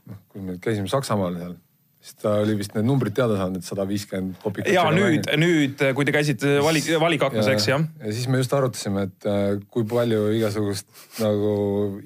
[0.10, 1.54] noh, kui me käisime Saksamaal seal,
[2.02, 4.72] siis ta oli vist need numbrid teada saanud, et sada viiskümmend kopikut.
[4.74, 7.86] ja nüüd, nüüd, kui te käisite valik, valikaknas, eks jah?
[8.02, 10.90] ja siis me just arutasime, et äh, kui palju igasugust
[11.22, 11.54] nagu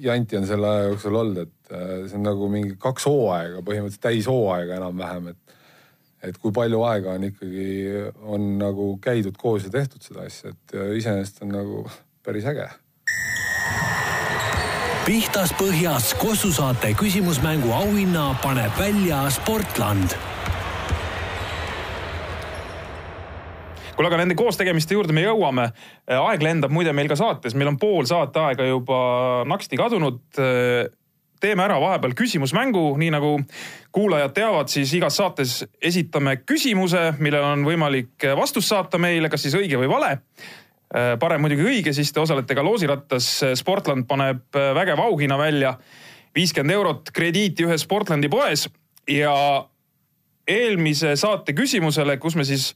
[0.02, 4.06] janti on selle aja jooksul olnud, et äh, see on nagu mingi kaks hooaega, põhimõtteliselt
[4.08, 5.42] täishooaega enam-vähem, et
[6.26, 7.66] et kui palju aega on ikkagi,
[8.24, 11.84] on nagu käidud koos ja tehtud seda asja, et iseenesest on nagu
[12.26, 12.66] päris äge
[15.06, 20.16] pihtas põhjas Kossu saate küsimusmängu auhinna paneb välja Sportland.
[23.96, 25.68] kuule, aga nende koostegemiste juurde me jõuame.
[26.10, 28.98] aeg lendab muide meil ka saates, meil on pool saateaega juba
[29.46, 30.20] naksti kadunud
[31.40, 33.32] teeme ära vahepeal küsimusmängu, nii nagu
[33.94, 39.56] kuulajad teavad, siis igas saates esitame küsimuse, millele on võimalik vastust saata meile, kas siis
[39.58, 40.16] õige või vale.
[40.94, 43.30] Äh, parem muidugi õige, siis te osalete ka loosirattas.
[43.58, 45.76] Sportland paneb äh, vägeva auhinna välja.
[46.36, 48.66] viiskümmend eurot krediiti ühes Sportlandi poes
[49.08, 49.32] ja
[50.46, 52.74] eelmise saate küsimusele, kus me siis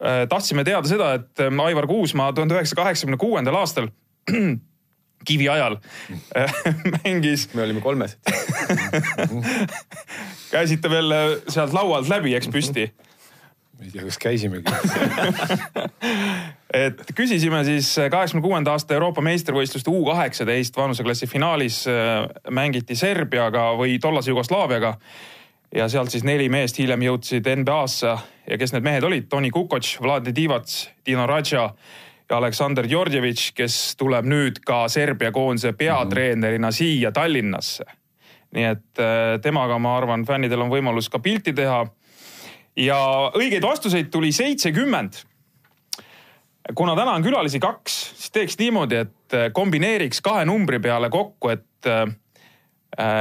[0.00, 3.90] äh, tahtsime teada seda, et Aivar Kuusmaa tuhande üheksasaja kaheksakümne kuuendal aastal
[5.24, 5.78] kivi ajal
[6.98, 7.48] mängis.
[7.54, 8.18] me olime kolmes
[10.54, 11.14] käisite veel
[11.48, 12.90] sealt laualt läbi, eks püsti
[13.82, 14.70] ma ei tea, kas käisimegi
[16.86, 23.72] et küsisime siis kaheksakümne kuuenda aasta Euroopa meistrivõistluste U kaheksateist vanuseklassi finaalis äh, mängiti Serbiaga
[23.78, 24.94] või tollase Jugoslaaviaga.
[25.74, 28.14] ja sealt siis neli meest hiljem jõudsid NBA-sse
[28.46, 29.28] ja kes need mehed olid?
[29.28, 30.70] Toni Kukoc, Vlade Divac,
[31.06, 31.70] Dino Radja
[32.32, 37.84] ja Aleksandr Djordjevitš, kes tuleb nüüd ka Serbia koondise peatreenerina siia Tallinnasse.
[38.52, 41.86] nii et äh, temaga, ma arvan, fännidel on võimalus ka pilti teha
[42.76, 42.98] ja
[43.36, 45.12] õigeid vastuseid tuli seitsekümmend.
[46.74, 51.48] kuna täna on külalisi kaks, siis teeks niimoodi, et äh, kombineeriks kahe numbri peale kokku,
[51.48, 52.06] et äh,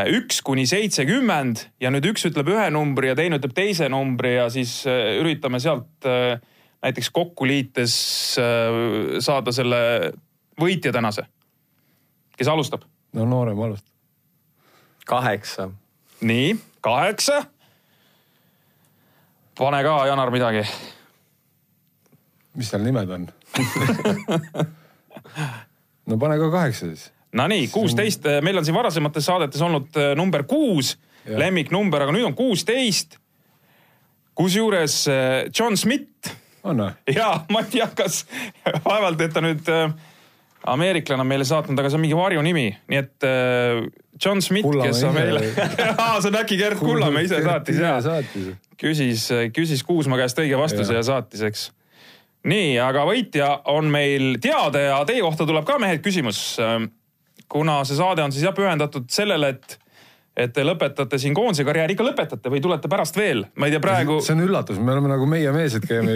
[0.08, 4.50] üks kuni seitsekümmend ja nüüd üks ütleb ühe numbri ja teine ütleb teise numbri ja
[4.52, 6.12] siis üritame sealt
[6.82, 7.96] näiteks kokku liites
[9.20, 10.12] saada selle
[10.62, 11.26] võitja tänase.
[12.38, 12.82] kes alustab?
[13.14, 13.94] no noorem alustab.
[15.06, 15.70] kaheksa.
[16.22, 17.44] nii, kaheksa
[19.62, 20.64] pane ka, Janar, midagi.
[22.58, 23.28] mis seal nimed on
[26.10, 27.10] no pane ka kaheksa siis.
[27.38, 32.36] Nonii, kuusteist, meil on siin varasemates saadetes olnud äh, number kuus, lemmiknumber, aga nüüd on
[32.36, 33.16] kuusteist.
[34.36, 36.34] kusjuures äh, John Smith.
[36.64, 36.94] On või?
[37.20, 38.24] ja ma ei tea, kas
[38.86, 39.94] vaevalt, et ta nüüd äh,
[40.74, 43.28] ameeriklane on meile saatnud, aga see on mingi varjunimi, nii et
[44.22, 45.42] John Smith, kes on meile
[46.22, 47.96] see on äkki Gerd Kullamäe ise saatis ja
[48.82, 51.68] küsis, küsis Kuusma käest õige vastuse ja, ja saatis, eks.
[52.50, 56.60] nii, aga võitja on meil teada ja teie kohta tuleb ka mehed küsimus.
[57.52, 59.78] kuna see saade on siis jah pühendatud sellele, et
[60.38, 63.84] et te lõpetate siin koondise karjääri, ikka lõpetate või tulete pärast veel, ma ei tea
[63.84, 64.22] praegu.
[64.24, 66.16] see on üllatus, me oleme nagu meie mees, et käime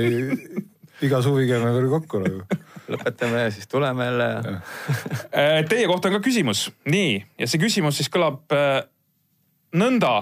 [1.04, 4.54] iga suvi käime veel kokku nagu lõpetame ja siis tuleme jälle ja.
[5.36, 8.84] Äh, teie kohta on ka küsimus, nii, ja see küsimus siis kõlab äh,
[9.76, 10.14] nõnda.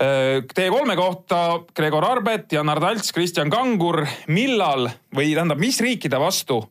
[0.00, 6.20] Äh, teie kolme kohta Gregor Arbet, Janar Talts, Kristjan Kangur, millal või tähendab, mis riikide
[6.20, 6.62] vastu,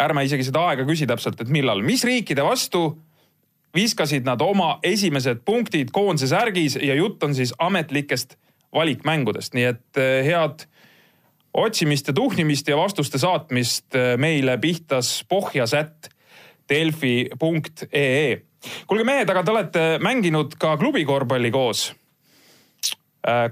[0.00, 2.90] ärme isegi seda aega küsi täpselt, et millal, mis riikide vastu
[3.74, 8.36] viskasid nad oma esimesed punktid koondise särgis ja jutt on siis ametlikest
[8.72, 10.66] valikmängudest, nii et head
[11.54, 16.08] otsimist ja tuhnimist ja vastuste saatmist äh, meile pihtas pohjasätt
[16.68, 18.42] delfi.ee.
[18.86, 21.92] kuulge mehed, aga te olete mänginud ka klubikorvpalli koos.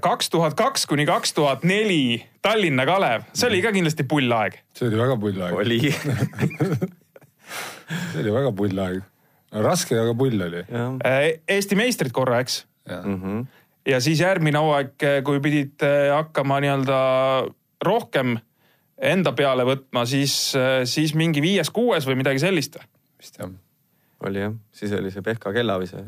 [0.01, 4.57] kaks tuhat kaks kuni kaks tuhat neli Tallinna Kalev, see oli ka kindlasti pull aeg.
[4.73, 5.53] see oli väga pull aeg.
[5.53, 5.79] oli
[8.11, 9.03] see oli väga pull aeg.
[9.51, 10.63] Raske, aga pull oli.
[11.47, 12.65] Eesti meistrid korra, eks?
[12.89, 13.45] Mm -hmm.
[13.85, 15.83] ja siis järgmine hooaeg, kui pidid
[16.13, 17.01] hakkama nii-öelda
[17.85, 18.37] rohkem
[19.01, 20.53] enda peale võtma, siis,
[20.85, 22.77] siis mingi viies-kuues või midagi sellist?
[23.21, 23.49] vist jah.
[24.25, 26.03] oli jah, siis oli see Pehka kellavise.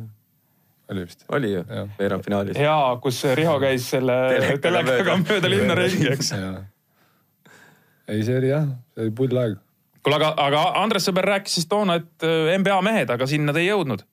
[0.90, 1.26] oli vist.
[1.30, 1.66] oli ju,
[2.00, 2.58] veerandfinaalis.
[2.58, 4.18] jaa, kus Riho käis selle
[4.62, 6.34] telekaga mööda linna ringi, eks.
[8.08, 9.60] ei, see oli jah, see oli pull aeg.
[10.04, 12.28] Kuule, aga, aga Andres Sõber rääkis siis toona, et
[12.60, 14.06] NBA mehed, aga sinna te ei jõudnud.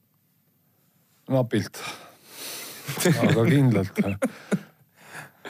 [1.31, 1.83] napilt
[3.23, 4.01] aga kindlalt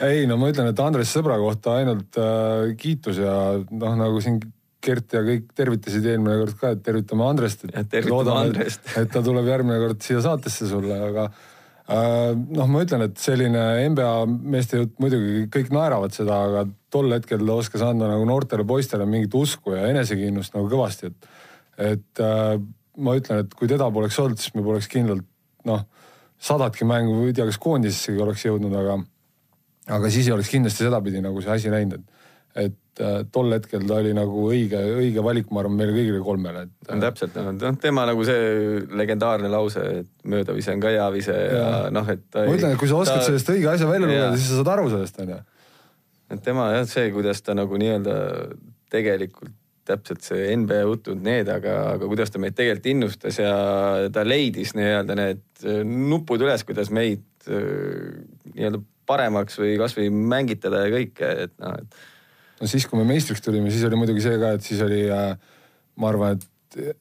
[0.06, 4.40] ei no ma ütlen, et Andres sõbra kohta ainult äh, kiitus ja noh, nagu siin
[4.80, 7.66] Gert ja kõik tervitasid eelmine kord ka, et tervitame Andrest.
[8.08, 13.04] loodame, et, et ta tuleb järgmine kord siia saatesse sulle, aga äh, noh, ma ütlen,
[13.04, 14.14] et selline NBA
[14.54, 19.06] meeste jutt, muidugi kõik naeravad seda, aga tol hetkel ta oskas anda nagu noortele poistele
[19.08, 21.30] mingit usku ja enesekindlust nagu kõvasti, et,
[21.92, 22.54] et äh,
[23.00, 25.26] ma ütlen, et kui teda poleks olnud, siis me poleks kindlalt
[25.68, 25.84] noh,
[26.40, 28.96] sadatki mängu, ei tea, kas koondisessegi oleks jõudnud, aga,
[29.98, 32.18] aga siis ei oleks kindlasti sedapidi nagu see asi läinud, et
[32.50, 36.64] et äh, tol hetkel ta oli nagu õige, õige valik, ma arvan, meile kõigile kolmele,
[36.66, 36.98] et no,.
[37.04, 41.78] täpselt, noh tema nagu see legendaarne lause, et möödavise on ka hea vise ja, ja
[41.94, 42.26] noh, et.
[42.34, 43.28] ma ütlen, et kui sa oskad ta...
[43.28, 45.38] sellest õige asja välja lugeda, siis sa saad aru sellest, onju.
[46.30, 48.14] Et tema jah, see, kuidas ta nagu nii-öelda
[48.92, 49.56] tegelikult
[49.90, 53.52] täpselt see NBA jutud, need, aga, aga kuidas ta meid tegelikult innustas ja
[54.14, 58.20] ta leidis nii-öelda need nupud üles, kuidas meid äh,
[58.54, 63.42] nii-öelda paremaks või kasvõi mängitada ja kõike, et noh, et no siis, kui me meistriks
[63.42, 65.32] tulime, siis oli muidugi see ka, et siis oli äh,,
[65.98, 66.46] ma arvan, et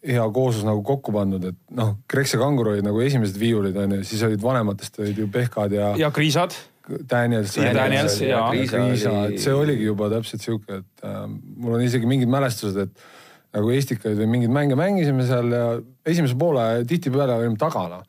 [0.10, 4.02] hea kooslus nagu kokku pandud, et noh, Kreks ja Kangur olid nagu esimesed viiulid onju,
[4.08, 5.92] siis olid vanematest olid ju Pehkad ja.
[6.00, 6.56] ja Kriisad.
[6.90, 7.56] Daniels.
[7.56, 8.42] Daniels ja, ja.
[8.50, 12.32] Kriisa, Kriisa oli..., et see oligi juba täpselt sihuke, et äh, mul on isegi mingid
[12.32, 13.08] mälestused, et
[13.56, 15.64] nagu Estikaid või mingeid mänge mängisime seal ja
[16.10, 18.04] esimese poole tihtipeale olime taga noh.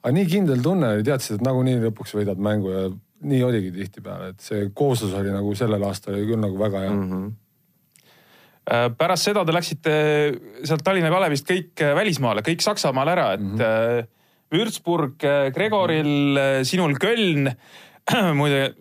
[0.00, 2.86] aga nii kindel tunne oli, teadsid, et nagunii lõpuks võidad mängu ja
[3.28, 6.94] nii oligi tihtipeale, et see kooslus oli nagu sellel aastal oli küll nagu väga hea
[6.94, 7.12] mm.
[7.12, 7.36] -hmm
[8.68, 9.92] pärast seda te läksite
[10.68, 14.08] sealt Tallinna Kalevist kõik äh, välismaale, kõik Saksamaale ära, et mm -hmm.
[14.52, 17.50] Würzburg, Gregoril, sinul Köln.
[18.40, 18.72] muide,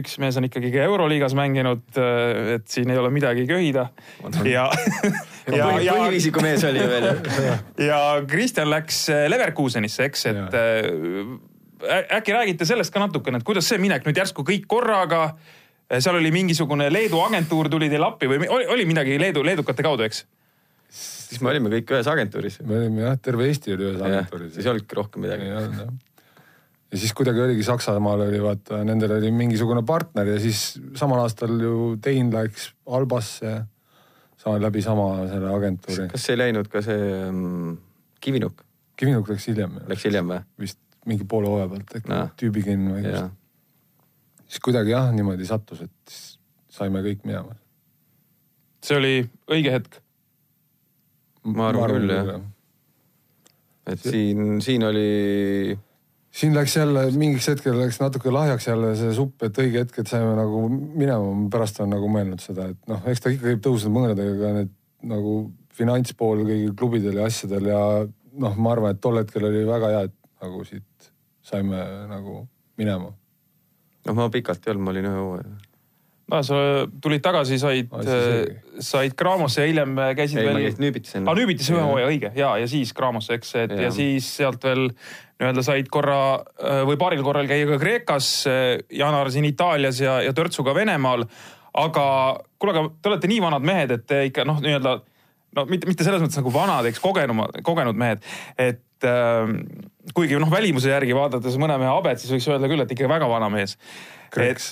[0.00, 1.84] üks mees on ikkagi ka Euroliigas mänginud,
[2.56, 3.88] et siin ei ole midagi köhida.
[4.42, 4.68] ja
[5.58, 7.10] ja, ja põhivisiku mees oli ju veel.
[7.90, 13.80] ja Kristjan läks Leverkusenisse, eks, et ja äkki räägite sellest ka natukene, et kuidas see
[13.82, 15.34] minek nüüd järsku kõik korraga,
[15.98, 20.06] seal oli mingisugune Leedu agentuur tuli teile appi või oli, oli midagi Leedu, leedukate kaudu,
[20.08, 20.24] eks?
[20.94, 22.60] siis me olime kõik ühes agentuuris.
[22.62, 24.54] me olime jah, terve Eesti oli ühes agentuuris.
[24.54, 25.50] siis ei olnudki rohkem midagi.
[26.94, 31.56] Ja siis kuidagi oligi Saksamaal oli vaata, nendel oli mingisugune partner ja siis samal aastal
[31.60, 33.56] ju Tein läks Albasse
[34.38, 36.06] sama läbi sama selle agentuuri.
[36.12, 37.74] kas ei läinud ka see um,
[38.22, 38.62] Kivinuk?
[38.96, 39.80] Kivinuk läks hiljem.
[39.90, 40.38] Läks hiljem või?
[40.62, 40.78] vist
[41.08, 42.20] mingi poole hooaja pealt äkki no.
[42.40, 43.34] tüübikinni või just.
[44.46, 46.16] siis kuidagi jah, niimoodi sattus, et
[46.72, 47.56] saime kõik minema.
[48.84, 49.14] see oli
[49.50, 49.98] õige hetk?
[51.44, 52.30] ma arvan küll jah.
[53.90, 55.10] et siin, siin oli.
[56.34, 60.10] Siin läks jälle mingiks hetkel läks natuke lahjaks jälle see supp, et õige hetk, et
[60.10, 63.94] saime nagu minema, pärast olen nagu mõelnud seda, et noh, eks ta ikka käib tõusnud
[63.94, 64.72] mõõnadega, aga need
[65.14, 65.36] nagu
[65.74, 67.82] finantspool kõigil klubidel ja asjadel ja
[68.40, 71.12] noh, ma arvan, et tol hetkel oli väga hea, et nagu siit
[71.44, 72.40] saime nagu
[72.80, 73.12] minema.
[74.06, 75.54] noh, ma pikalt ei olnud, ma olin ühe hooaja.
[76.32, 76.58] No sa
[77.04, 78.00] tulid tagasi, said oh,,
[78.80, 80.78] said Craamosse ja hiljem käisid ei, veel.
[80.80, 81.28] Nüübitis enne.
[81.30, 83.86] aa, Nüübitis ühe hooaja, õige ja, ja siis Craamosse, eks, et ja.
[83.86, 88.62] ja siis sealt veel nii-öelda said korra äh, või paaril korral käia ka Kreekas, äh,
[88.94, 91.26] jaanuar siin Itaalias ja, ja törtsuga Venemaal.
[91.74, 92.06] aga
[92.58, 94.98] kuule, aga te olete nii vanad mehed, et te ikka noh, nii-öelda
[95.58, 98.22] no mitte, mitte selles mõttes nagu vanad, eks kogenuma, kogenud mehed,
[98.58, 99.54] et äh,
[100.14, 103.30] kuigi noh, välimuse järgi vaadates mõne mehe habet, siis võiks öelda küll, et ikka väga
[103.30, 103.76] vana mees.
[104.42, 104.64] Et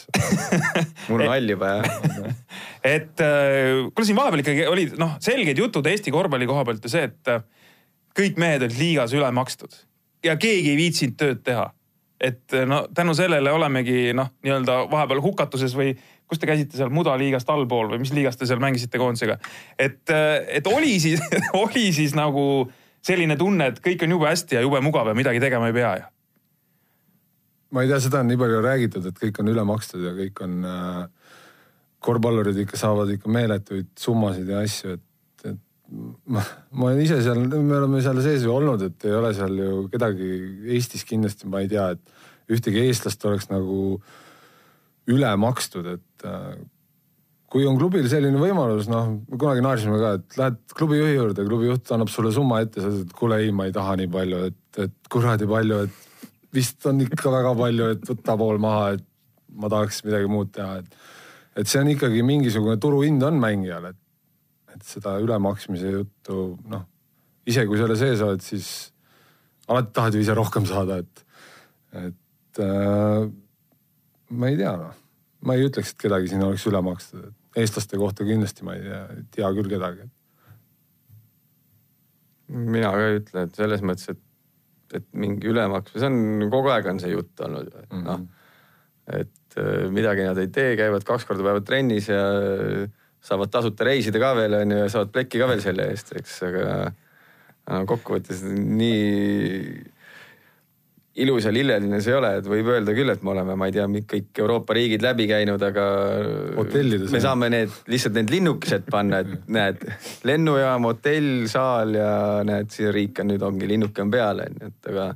[1.09, 2.31] mul on hall juba jah.
[2.85, 6.92] et äh, kuule siin vahepeal ikkagi olid noh, selged jutud Eesti korvpalli koha pealt ju
[6.92, 7.44] see, et äh,
[8.18, 9.77] kõik mehed olid liigas üle makstud
[10.27, 11.68] ja keegi ei viitsinud tööd teha.
[12.20, 15.94] et äh, no tänu sellele olemegi noh, nii-öelda vahepeal hukatuses või
[16.27, 19.38] kus te käisite seal mudaliigast allpool või mis liigas te seal mängisite koondisega?
[19.79, 20.03] et,
[20.48, 21.22] et oli siis
[21.64, 22.70] oli siis nagu
[23.03, 25.94] selline tunne, et kõik on jube hästi ja jube mugav ja midagi tegema ei pea
[26.01, 26.11] ja?
[27.72, 30.42] Ma ei tea, seda on nii palju räägitud, et kõik on üle makstud ja kõik
[30.44, 30.98] on äh,
[32.02, 35.61] korvpallurid ikka saavad ikka meeletuid summasid ja asju, et, et
[36.26, 36.42] ma,
[36.74, 39.87] ma olen ise seal, me oleme seal sees ju olnud, et ei ole seal ju
[39.92, 40.32] kedagi
[40.76, 43.96] Eestis kindlasti, ma ei tea, et ühtegi eestlast oleks nagu
[45.12, 46.54] üle makstud, et äh,
[47.52, 51.44] kui on klubil selline võimalus, noh, me kunagi naersime ka, et lähed klubi juhi juurde,
[51.48, 54.46] klubi juht annab sulle summa ette, sa ütled, kuule ei, ma ei taha nii palju,
[54.48, 56.12] et, et kuradi palju, et
[56.55, 59.05] vist on ikka väga palju, et võta pool maha, et
[59.53, 60.97] ma tahaks midagi muud teha, et
[61.57, 63.99] et see on ikkagi mingisugune turuhind on mängijal, et,
[64.73, 66.38] et seda ülemaksmise juttu,
[66.73, 66.87] noh,
[67.49, 68.71] ise kui selle sees oled, siis
[69.69, 71.23] alati tahad ju ise rohkem saada, et,
[72.07, 73.29] et äh,
[74.33, 74.97] ma ei tea, noh.
[75.45, 78.85] ma ei ütleks, et kedagi siin oleks üle makstud, et eestlaste kohta kindlasti ma ei
[78.87, 79.05] tea,
[79.37, 80.09] tea küll kedagi.
[82.53, 84.21] mina ka ei ütle, et selles mõttes, et,
[84.92, 89.20] et mingi ülemaks, see on kogu aeg on see jutt olnud ju, et noh -hmm.,
[89.20, 92.90] et et äh, midagi nad ei tee, käivad kaks korda päevas trennis ja äh,
[93.22, 97.85] saavad tasuta reisida ka veel onju ja saavad plekki ka veel selle eest, eks, aga
[97.87, 99.91] kokkuvõttes nii
[101.20, 103.75] ilus ja lilleline see ei ole, et võib öelda küll, et me oleme, ma ei
[103.75, 105.85] tea, kõik Euroopa riigid läbi käinud, aga
[106.57, 109.85] Hotellides, me saame need lihtsalt need linnukesed panna, et näed,
[110.29, 112.14] lennujaam, hotell, saal ja
[112.48, 115.11] näed, siin riik on nüüd ongi linnuke on peal onju, et aga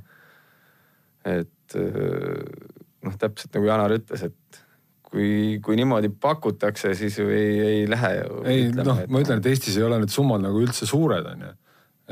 [1.26, 2.70] et äh,
[3.06, 4.62] noh, täpselt nagu Janar ütles, et
[5.06, 8.40] kui, kui niimoodi pakutakse, siis ju ei, ei lähe ju.
[8.44, 11.54] ei noh ma ütlen, et Eestis ei ole need summad nagu üldse suured, on ju.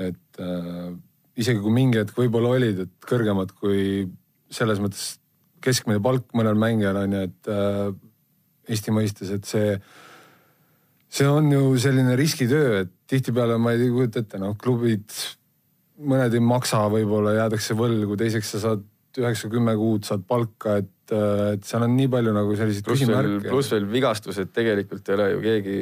[0.09, 0.95] et äh,
[1.41, 4.07] isegi kui mingi hetk võib-olla olid, et kõrgemad kui
[4.55, 5.15] selles mõttes
[5.65, 7.95] keskmine palk mõnel mängijal on ju, et äh,
[8.65, 9.75] Eesti mõistes, et see,
[11.13, 15.13] see on ju selline riskitöö, et tihtipeale ma ei kujuta ette, noh, klubid,
[16.01, 18.87] mõned ei maksa, võib-olla jäädakse võlgu, teiseks sa saad
[19.21, 23.51] üheksa-kümme kuud saad palka, et, et seal on nii palju nagu selliseid küsimärke.
[23.51, 25.77] pluss veel vigastused, tegelikult ei ole ju keegi.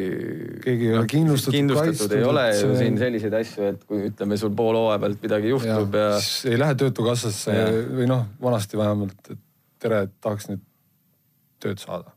[0.64, 1.56] keegi ei ole kindlustatud.
[1.58, 5.52] kindlustatud ei ole ju siin selliseid asju, et kui ütleme, sul pool hooaja pealt midagi
[5.52, 6.20] juhtub ja, ja....
[6.50, 7.70] ei lähe töötukassasse ja.
[8.00, 9.42] või noh, vanasti vähemalt, et
[9.82, 10.64] tere, et tahaks nüüd
[11.62, 12.16] tööd saada.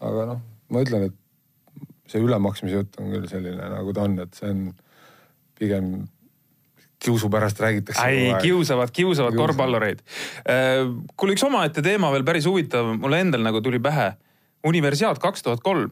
[0.00, 0.40] aga noh,
[0.72, 1.18] ma ütlen, et
[2.12, 4.66] see ülemaksmise jutt on küll selline, nagu ta on, et see on
[5.58, 5.92] pigem
[7.02, 8.04] kiusu pärast räägitakse.
[8.08, 10.02] ei, kiusavad, kiusavad korvpallureid.
[10.46, 10.86] Äh,
[11.16, 14.12] kuule, üks omaette teema veel päris huvitav, mulle endal nagu tuli pähe.
[14.62, 15.90] universiaad kaks tuhat kolm.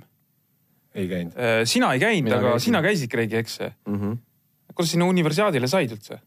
[0.94, 1.36] ei käinud.
[1.36, 2.70] Äh, sina ei käinud, aga käisin.
[2.70, 3.96] sina käisid Kreegi, eks mm?
[4.00, 4.18] -hmm.
[4.74, 6.20] kuidas sinna universiaadile said üldse?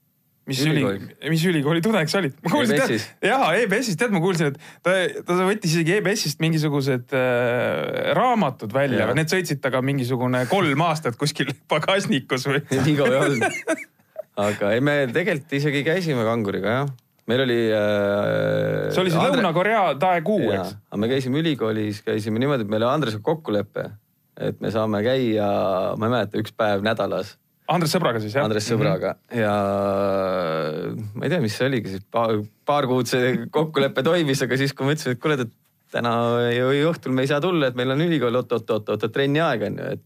[0.48, 1.00] mis ülikooli,
[1.32, 2.36] mis ülikooli tudeng sa olid?
[2.43, 7.15] ma kuulsin, tead, jaa, EBS-ist, tead, ma kuulsin, et ta, ta võttis isegi EBS-ist mingisugused
[7.15, 13.22] äh, raamatud välja, need sõitsid temaga mingisugune kolm aastat kuskil pagasnikus või nii kaua ei
[13.22, 13.88] olnud
[14.41, 16.93] aga ei, me tegelikult isegi käisime kanguriga jah
[17.30, 18.91] meil oli äh,.
[18.91, 19.39] see oli see Andre...
[19.39, 20.74] Lõuna-Korea Daegu, eks?
[20.89, 23.88] aga me käisime ülikoolis, käisime niimoodi, et meil oli Andresega kokkulepe,
[24.50, 25.48] et me saame käia,
[26.00, 27.38] ma ei mäleta, üks päev nädalas.
[27.72, 28.43] Andres sõbraga siis jah?
[28.43, 29.39] Andres sõbraga mm -hmm.
[29.39, 34.58] ja ma ei tea, mis see oligi siis paar, paar kuud see kokkulepe toimis, aga
[34.60, 35.54] siis, kui ma ütlesin, et kuule, et
[35.93, 36.12] täna
[36.89, 40.04] õhtul me ei saa tulla, et meil on ülikool oot-oot-oot-oot trenni aeg on ju, et.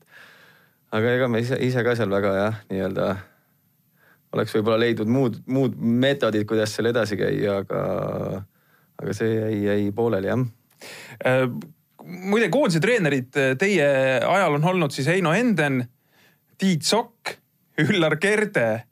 [0.92, 3.08] aga ega me ise, ise ka seal väga jah, nii-öelda
[4.36, 7.82] oleks võib-olla leidnud muud, muud meetodid, kuidas seal edasi käia, aga,
[9.02, 10.44] aga see jäi, jäi pooleli jah
[11.26, 11.46] äh,.
[12.04, 13.88] muide, koondise treenerid teie
[14.20, 15.86] ajal on olnud siis Heino Enden,
[16.58, 17.38] Tiit Sokk,
[17.84, 18.84] Üllar Kerde.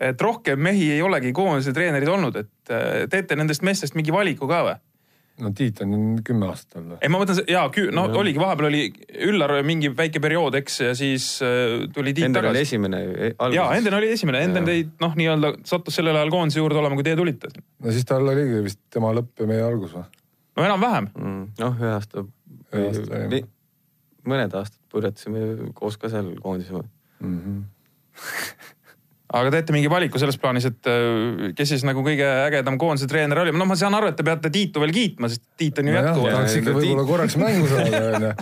[0.00, 4.48] et rohkem mehi ei olegi koondise treenerid olnud, et äh, teete nendest meestest mingi valiku
[4.50, 4.78] ka või?
[5.40, 6.98] No Tiit on kümme aastat olnud.
[7.00, 7.64] ei, ma mõtlen, jaa,
[7.96, 8.18] no ja.
[8.20, 8.82] oligi, vahepeal oli
[9.28, 12.52] Üllar mingi väike periood, eks, ja siis äh, tuli Tiit Enden tagasi.
[12.52, 13.02] oli esimene.
[13.56, 17.06] jaa, Enden oli esimene, Enden teid noh, nii-öelda sattus sellel ajal koondise juurde olema, kui
[17.06, 17.52] teie tulite.
[17.56, 20.04] no siis tal oligi vist tema lõpp ja meie algus või?
[20.56, 21.44] no enam-vähem mm,.
[21.62, 22.26] noh, ühe aasta.
[24.28, 26.84] mõned aastad purjetasime koos ka seal koondises
[27.20, 27.38] mm.
[27.38, 27.62] -hmm.
[29.32, 33.42] aga teete mingi valiku selles plaanis, et äh, kes siis nagu kõige ägedam koondise treener
[33.44, 35.94] oli, noh, ma saan aru, et te peate Tiitu veel kiitma, sest Tiit on ju
[35.94, 36.36] no jätkuvalt.
[36.36, 38.32] tahaks ikka võib-olla korraks mängu saada, onju.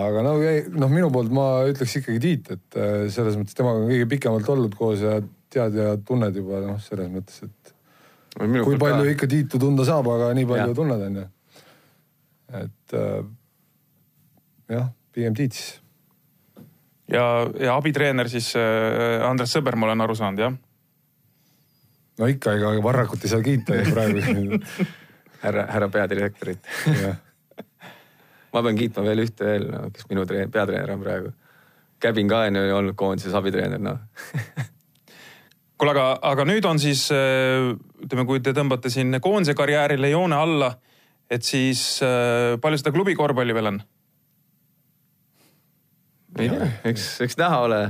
[0.00, 0.36] aga no,
[0.82, 4.54] noh, minu poolt ma ütleks ikkagi Tiit, et äh, selles mõttes temaga on kõige pikemalt
[4.54, 5.18] olnud koos ja
[5.50, 7.74] tead ja tunned juba noh, selles mõttes, et
[8.46, 9.12] minu kui palju ka.
[9.16, 10.78] ikka Tiitu tunda saab, aga nii palju ja.
[10.80, 11.28] tunned, onju.
[12.64, 13.22] et äh,
[14.74, 15.78] jah, pigem Tiit siis
[17.12, 17.24] ja,
[17.60, 20.56] ja abitreener siis äh, Andres Sõber, ma olen aru saanud, jah?
[22.20, 24.60] no ikka, ega Varrakut ei saa kiita ju praegu
[25.44, 26.70] härra, härra peadirektorit
[28.52, 31.32] ma pean kiitma veel ühte veel no,, kes minu treen, peatreener on praegu.
[32.00, 34.00] Käbin ka on ju olnud koondises abitreener, noh
[35.80, 40.74] kuule, aga, aga nüüd on siis ütleme, kui te tõmbate siin koondise karjäärile joone alla
[41.30, 43.80] et siis äh, palju seda klubi korvpalli veel on?
[46.40, 47.80] Ei tea, eks, eks näha ole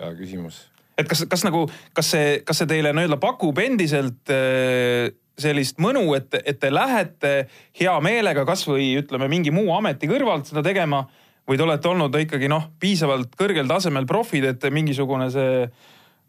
[0.00, 0.60] hea küsimus.
[0.98, 1.64] et kas, kas nagu,
[1.96, 5.10] kas see, kas see teile nii-öelda pakub endiselt äh,
[5.40, 7.34] sellist mõnu, et, et te lähete
[7.80, 11.04] hea meelega kasvõi ütleme mingi muu ameti kõrvalt seda tegema
[11.48, 15.62] või te olete olnud ikkagi noh, piisavalt kõrgel tasemel profid, et mingisugune see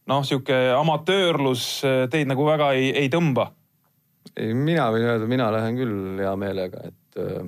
[0.09, 1.65] noh, sihuke amatöörlus
[2.13, 3.51] teid nagu väga ei, ei tõmba?
[4.37, 7.43] ei, mina võin öelda, mina lähen küll hea meelega, et äh,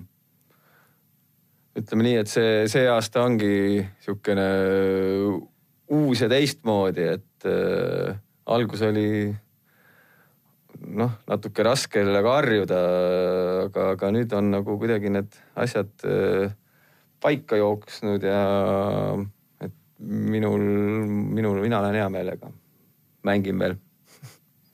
[1.77, 4.47] ütleme nii, et see, see aasta ongi sihukene
[5.93, 8.17] uus ja teistmoodi, et äh,
[8.53, 9.07] algus oli
[10.93, 12.81] noh, natuke raske sellega harjuda,
[13.67, 16.53] aga, aga nüüd on nagu kuidagi need asjad äh,
[17.23, 18.43] paika jooksnud ja
[19.63, 20.61] et minul,
[21.39, 22.51] minul, mina lähen hea meelega,
[23.25, 23.79] mängin veel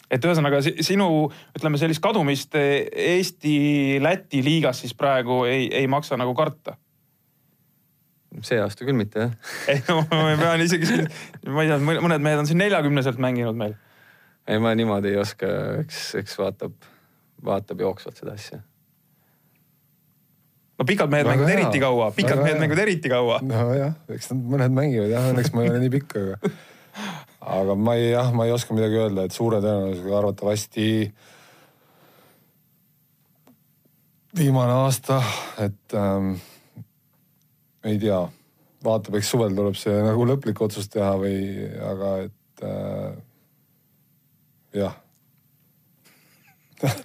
[0.10, 6.76] et ühesõnaga sinu, ütleme sellist kadumist Eesti-Läti liigas siis praegu ei, ei maksa nagu karta?
[8.46, 9.36] See aasta küll mitte jah.
[9.74, 11.12] ei no ma pean isegi siin,
[11.50, 13.76] ma ei tea, mõned mehed on siin neljakümneselt mänginud meil.
[14.48, 15.50] ei, ma niimoodi ei oska,
[15.84, 16.76] eks, eks vaatab,
[17.46, 18.62] vaatab jooksvalt seda asja.
[20.80, 23.40] no pikad mehed mängivad eriti kaua, pikad mehed mängivad eriti kaua.
[23.46, 26.54] nojah, eks nad mõned mängivad jah, õnneks ma ei ole nii pikk, aga
[27.40, 30.86] aga ma ei, jah, ma ei oska midagi öelda, et suure tõenäosusega arvatavasti
[34.38, 35.22] viimane aasta,
[35.64, 36.36] et ähm,
[37.88, 38.20] ei tea,
[38.84, 41.38] vaatab, eks suvel tuleb see nagu lõplik otsus teha või,
[41.92, 43.12] aga et äh,
[44.80, 44.96] jah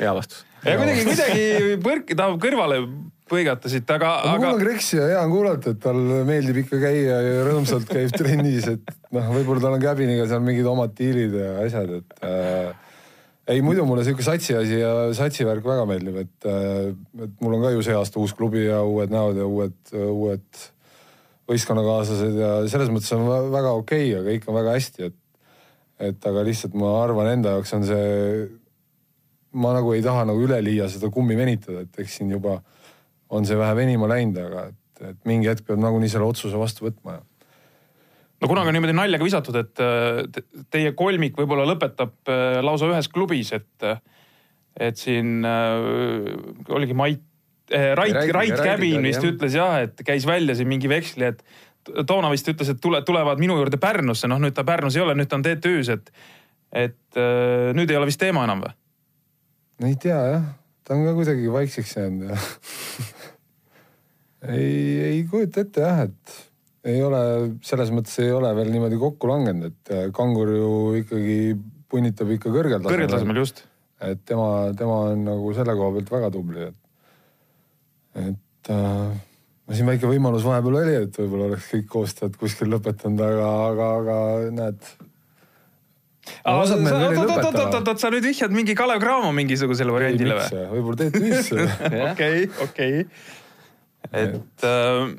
[0.00, 0.44] hea vastus.
[0.64, 1.44] ja kuidagi, kuidagi
[1.84, 2.82] põrk tahab kõrvale
[3.30, 4.38] põigata siit, aga, aga.
[4.42, 8.14] mul on Kreksi ja hea on kuulata, et tal meeldib ikka käia ja rõõmsalt käib
[8.16, 12.89] trennis, et noh, võib-olla tal on Käbiniga seal mingid omad diilid ja asjad, et äh,
[13.50, 16.90] ei muidu mulle sihuke satsi asi ja satsi värk väga meeldib, et, äh,
[17.24, 20.64] et mul on ka ju see aasta uus klubi ja uued näod ja uued, uued
[21.50, 25.48] võistkonnakaaslased ja selles mõttes on väga okei okay,, aga kõik on väga hästi, et,
[26.10, 28.44] et aga lihtsalt ma arvan, enda jaoks on see,
[29.58, 32.60] ma nagu ei taha nagu üleliia seda kummi venitada, et eks siin juba
[33.30, 36.86] on see vähe venima läinud, aga et, et mingi hetk peab nagunii selle otsuse vastu
[36.86, 37.26] võtma ja
[38.40, 43.10] no kunagi on niimoodi naljaga visatud, et äh, teie kolmik võib-olla lõpetab äh, lausa ühes
[43.12, 43.88] klubis, et,
[44.80, 47.22] et siin äh, oligi Mait
[47.72, 49.32] äh,, Rait, Rait Käbin vist jah.
[49.34, 51.44] ütles jah, et käis välja siin mingi veksli, et
[52.08, 55.16] toona vist ütles, et tule, tulevad minu juurde Pärnusse, noh nüüd ta Pärnus ei ole,
[55.18, 56.12] nüüd ta on TTÜ-s, et,
[56.86, 58.76] et äh, nüüd ei ole vist teema enam või?
[59.80, 60.52] no ei tea jah,
[60.84, 62.38] ta on ka kuidagi vaikseks jäänud ja
[64.56, 64.78] ei,
[65.10, 66.49] ei kujuta ette jah, et
[66.88, 67.22] ei ole,
[67.66, 70.70] selles mõttes ei ole veel niimoodi kokku langenud, et äh, kangur ju
[71.02, 71.40] ikkagi
[71.90, 72.94] punnitab ikka kõrgel tasemel.
[72.94, 73.64] kõrgel tasemel, just.
[74.00, 76.80] et tema, tema on nagu selle koha pealt väga tubli, et,
[78.30, 79.12] et äh,
[79.76, 84.18] siin väike võimalus vahepeal oli, et võib-olla oleks kõik koostajad kuskil lõpetanud, aga, aga, aga
[84.56, 84.90] näed.
[86.48, 90.66] oot-oot-oot, sa nüüd vihjad mingi Kalev Cramo mingisugusele variandile või?
[90.76, 91.66] võib-olla TTÜ-sse.
[92.12, 93.02] okei, okei.
[94.10, 95.10] et äh,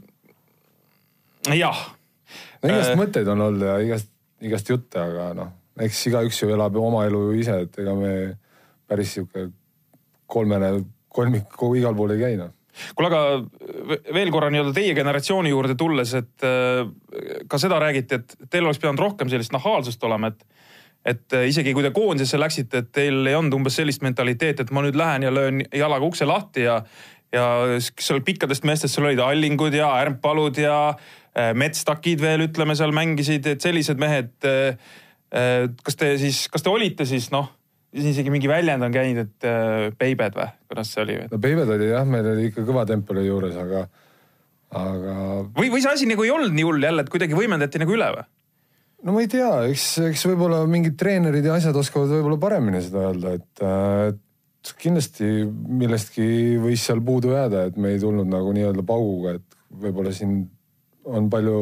[1.49, 1.81] jah.
[2.61, 2.99] no igast äh...
[2.99, 4.11] mõtteid on olnud ja igast,
[4.41, 8.15] igast jutte, aga noh, eks igaüks ju elab oma elu ise, et ega me
[8.89, 9.49] päris sihuke
[10.31, 10.73] kolmene
[11.11, 12.51] kolmik igal pool ei käi noh
[12.95, 16.85] kuule, aga veel korra nii-öelda teie generatsiooni juurde tulles, et äh,
[17.51, 20.45] ka seda räägiti, et teil oleks pidanud rohkem sellist nahaalsust olema, et
[21.01, 24.71] et äh, isegi kui te koondisesse läksite, et teil ei olnud umbes sellist mentaliteeti, et
[24.71, 26.83] ma nüüd lähen ja löön jalaga ukse lahti ja
[27.31, 27.45] ja
[27.79, 30.93] seal pikkadest meestest seal olid Allingud ja Ärmpalud ja
[31.55, 34.33] metstakid veel ütleme seal mängisid, et sellised mehed.
[34.47, 34.75] Äh,
[35.31, 37.49] äh, kas te siis, kas te olite siis noh,
[37.95, 41.17] isegi mingi väljend on käinud, et peibed või, kuidas see oli?
[41.31, 43.85] no peibed oli jah, meil oli ikka kõva tempel juures, aga,
[44.79, 45.15] aga.
[45.57, 48.07] või, või see asi nagu ei olnud nii hull jälle, et kuidagi võimendati nagu üle
[48.15, 48.23] või?
[49.03, 53.09] no ma ei tea, eks, eks võib-olla mingid treenerid ja asjad oskavad võib-olla paremini seda
[53.09, 53.65] öelda, et,
[54.13, 59.59] et kindlasti millestki võis seal puudu jääda, et me ei tulnud nagu nii-öelda pauguga, et
[59.83, 60.45] võib-olla siin
[61.09, 61.57] on palju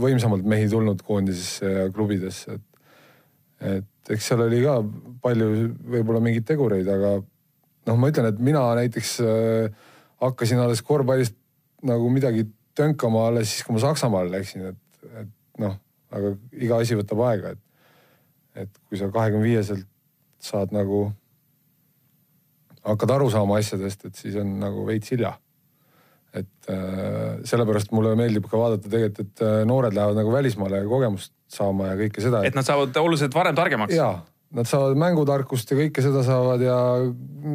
[0.00, 2.88] võimsamalt mehi tulnud koondisesse ja klubidesse, et,
[3.76, 4.78] et eks seal oli ka
[5.24, 5.48] palju
[5.94, 9.86] võib-olla mingeid tegureid, aga noh, ma ütlen, et mina näiteks äh,
[10.22, 11.36] hakkasin alles korvpallist
[11.86, 12.46] nagu midagi
[12.78, 15.32] tönkama alles siis, kui ma Saksamaale läksin, et, et
[15.62, 15.78] noh,
[16.12, 19.88] aga iga asi võtab aega, et, et kui sa kahekümne viieselt
[20.42, 21.06] saad nagu,
[22.82, 25.36] hakkad aru saama asjadest, et siis on nagu veits hilja
[26.32, 31.32] et äh, sellepärast mulle meeldib ka vaadata tegelikult, et äh, noored lähevad nagu välismaale kogemust
[31.52, 32.40] saama ja kõike seda.
[32.48, 33.94] et nad saavad oluliselt varem targemaks.
[33.96, 34.14] ja,
[34.56, 36.78] nad saavad mängutarkust ja kõike seda saavad ja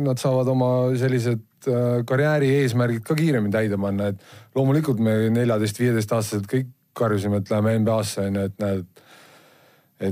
[0.06, 0.70] nad saavad oma
[1.00, 7.52] sellised äh, karjääri eesmärgid ka kiiremini täide panna, et loomulikult me neljateist-viieteist-aastaselt kõik karjusime, et
[7.54, 9.04] läheme NBA-sse onju, et näed,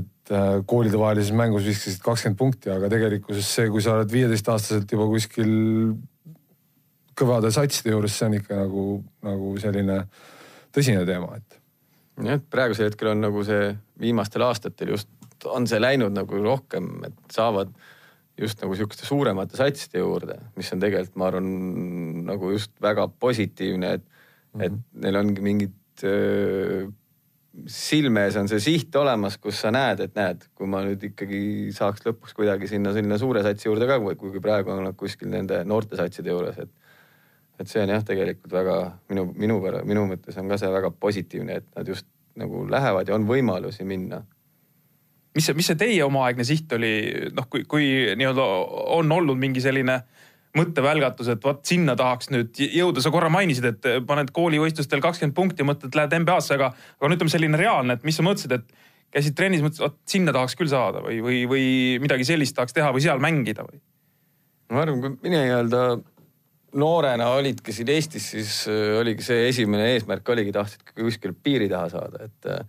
[0.00, 5.06] et äh, koolidevahelises mängus viskasid kakskümmend punkti, aga tegelikkuses see, kui sa oled viieteist-aastaselt juba
[5.14, 5.50] kuskil
[7.16, 8.86] kõvade satside juures, see on ikka nagu,
[9.24, 10.02] nagu selline
[10.74, 11.60] tõsine teema, et.
[12.22, 13.70] jah, et praegusel hetkel on nagu see
[14.02, 15.12] viimastel aastatel just
[15.44, 17.72] on see läinud nagu rohkem, et saavad
[18.40, 21.48] just nagu sihukeste suuremate satside juurde, mis on tegelikult, ma arvan,
[22.28, 24.64] nagu just väga positiivne, et mm, -hmm.
[24.66, 26.86] et neil ongi mingid öö,
[27.66, 31.72] silme ees on see siht olemas, kus sa näed, et näed, kui ma nüüd ikkagi
[31.76, 35.62] saaks lõpuks kuidagi sinna selline suure satsi juurde ka, kuigi praegu on nad kuskil nende
[35.64, 36.70] noorte satside juures, et
[37.60, 38.76] et see on jah, tegelikult väga
[39.10, 43.16] minu, minu, minu mõttes on ka see väga positiivne, et nad just nagu lähevad ja
[43.16, 44.20] on võimalusi minna
[45.36, 46.92] mis see, mis see teie omaaegne siht oli,
[47.36, 48.46] noh, kui, kui nii-öelda
[48.96, 50.00] on olnud mingi selline
[50.56, 55.60] mõttevälgatus, et vot sinna tahaks nüüd jõuda, sa korra mainisid, et paned koolivõistlustel kakskümmend punkti
[55.60, 58.86] ja mõtled, lähed NBA-sse, aga, aga no ütleme selline reaalne, et mis sa mõtlesid, et
[59.12, 61.66] käisid trennis, mõtlesid, vot sinna tahaks küll saada või, või, või
[62.02, 63.82] midagi sellist tahaks teha või seal mängida või?
[64.72, 65.82] ma arvan, kui mina nii-öelda
[66.76, 71.88] noorena olidki siin Eestis, siis äh, oligi see esimene eesmärk oligi, tahtsid kuskil piiri taha
[71.92, 72.64] saada, et äh,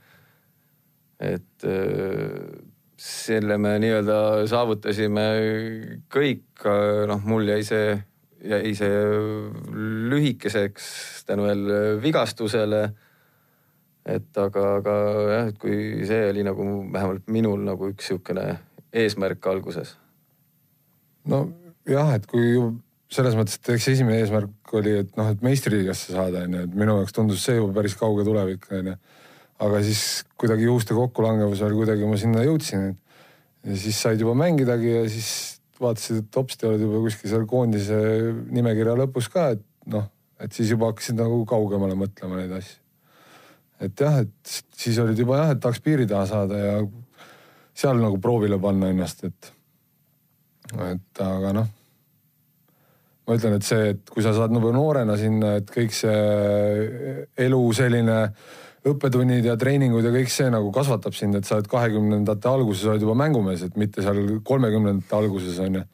[1.33, 2.59] et äh,
[2.97, 5.25] selle me nii-öelda saavutasime
[6.13, 6.65] kõik,
[7.09, 7.91] noh, mul jäi see,
[8.45, 9.01] jäi see
[10.13, 10.87] lühikeseks
[11.29, 12.89] tänu jälle vigastusele.
[14.07, 14.91] et aga, aga
[15.29, 18.45] jah, et kui see oli nagu vähemalt minul nagu üks sihukene
[18.93, 19.97] eesmärk alguses.
[21.25, 22.55] nojah, et kui
[23.13, 26.97] selles mõttes, et eks esimene eesmärk oli, et noh, et meistriliigasse saada, onju, et minu
[26.99, 28.97] jaoks tundus see juba päris kauge tulevik, onju
[29.63, 30.01] aga siis
[30.37, 32.91] kuidagi juhuste kokkulangevusel kuidagi ma sinna jõudsin.
[33.65, 37.97] ja siis said juba mängidagi ja siis vaatasid, et hopsti oled juba kuskil seal koondise
[38.53, 40.07] nimekirja lõpus ka, et noh,
[40.41, 42.77] et siis juba hakkasid nagu kaugemale mõtlema neid asju.
[43.81, 46.77] et jah, et siis olid juba jah, et tahaks piiri taha saada ja
[47.77, 49.51] seal nagu proovile panna ennast, et,
[50.91, 51.73] et aga noh
[53.27, 57.61] ma ütlen, et see, et kui sa saad nagu noorena sinna, et kõik see elu
[57.75, 58.21] selline
[58.87, 63.03] õppetunnid ja treeningud ja kõik see nagu kasvatab sind, et sa oled kahekümnendate alguses oled
[63.03, 65.85] juba mängumees, et mitte seal kolmekümnendate alguses on ju.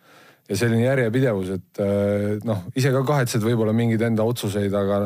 [0.51, 4.99] ja selline järjepidevus, et eh, noh, ise ka kahetsed võib-olla mingeid enda otsuseid, aga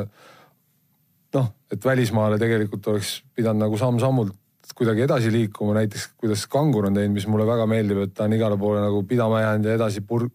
[1.37, 4.35] noh, et välismaale tegelikult oleks pidanud nagu samm-sammult
[4.77, 8.35] kuidagi edasi liikuma, näiteks kuidas Kangur on teinud, mis mulle väga meeldib, et ta on
[8.35, 10.27] igale poole nagu pidama jäänud ja edasi pur-,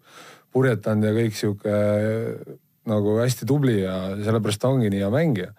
[0.53, 1.77] purjetanud ja kõik sihuke
[2.89, 5.53] nagu hästi tubli ja sellepärast ta ongi nii hea mängija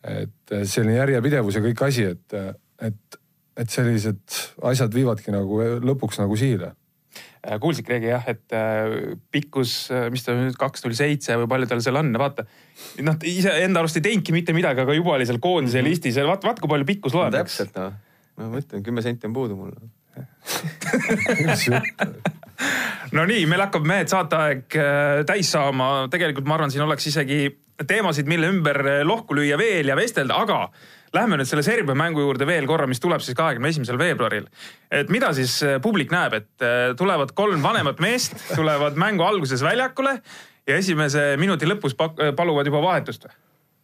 [0.00, 2.36] et selline järjepidevus ja kõik asi, et,
[2.80, 3.18] et,
[3.60, 4.38] et sellised
[4.70, 10.24] asjad viivadki nagu lõpuks nagu sihile äh, kuulsid, Kreegi jah, et äh, pikkus, äh, mis
[10.24, 12.42] ta nüüd kaks null seitse või palju tal seal on, vaata.
[13.04, 15.92] noh, ise enda arust ei teinudki mitte midagi, aga juba oli seal koondise mm -hmm.
[15.92, 17.32] listis ja vaata, vaata kui palju pikkus loeb.
[17.36, 17.92] täpselt noh,
[18.40, 19.72] ma mõtlen, kümme senti on puudu mul
[23.16, 24.78] no nii, meil hakkab mehed saateaeg
[25.28, 27.42] täis saama, tegelikult ma arvan, siin oleks isegi
[27.86, 30.66] teemasid, mille ümber lohku lüüa veel ja vestelda, aga
[31.14, 34.46] lähme nüüd selle Serbia mängu juurde veel korra, mis tuleb siis kahekümne esimesel veebruaril.
[34.90, 39.62] et mida siis äh, publik näeb, et äh, tulevad kolm vanemat meest, tulevad mängu alguses
[39.62, 40.20] väljakule
[40.66, 43.38] ja esimese minuti lõpus äh, paluvad juba vahetust või?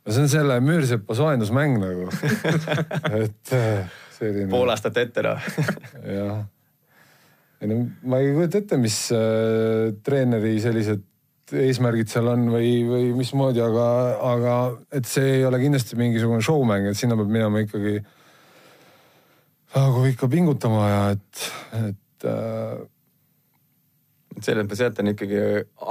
[0.06, 2.10] no see on selle Müürsepa soojendusmäng nagu
[3.24, 3.56] et
[4.18, 4.50] selline.
[4.50, 5.50] pool aastat ette noh
[6.06, 6.44] jah.
[7.66, 11.04] Ei no ma ei kujuta ette, mis äh, treeneri sellised
[11.54, 13.86] eesmärgid seal on või, või mismoodi, aga,
[14.32, 14.54] aga
[14.98, 18.00] et see ei ole kindlasti mingisugune showmäng, et sinna peab minema ikkagi
[19.76, 21.46] nagu ikka pingutama ja et,
[21.78, 22.80] et äh,
[24.42, 25.44] selles mõttes jah, et on ikkagi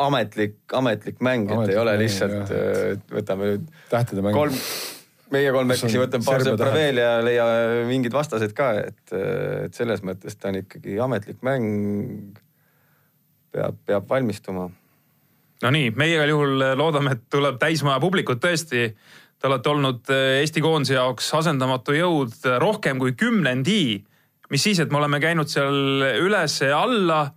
[0.06, 3.72] ametlik, ametlik mäng, et ei ole lihtsalt, et võtame nüüd.
[4.20, 4.36] mäng.
[4.36, 4.60] kolm,
[5.34, 7.46] meie kolmekesi võtame paar sõpra veel ja leia
[7.90, 9.04] mingid vastased ka, et,
[9.66, 12.38] et selles mõttes ta on ikkagi ametlik mäng.
[13.56, 14.70] peab, peab valmistuma
[15.64, 18.90] no nii, meie igal juhul loodame, et tuleb täismaja publikut tõesti.
[19.36, 24.04] Te olete olnud äh, Eesti koondise jaoks asendamatu jõud rohkem kui kümnendi.
[24.50, 27.34] mis siis, et me oleme käinud seal üles ja alla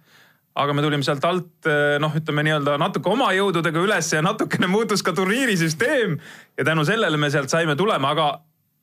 [0.58, 1.68] aga me tulime sealt alt
[2.02, 6.18] noh, ütleme nii-öelda natuke oma jõududega üles ja natukene muutus ka turniirisüsteem.
[6.58, 8.28] Ja tänu sellele me sealt saime tulema, aga,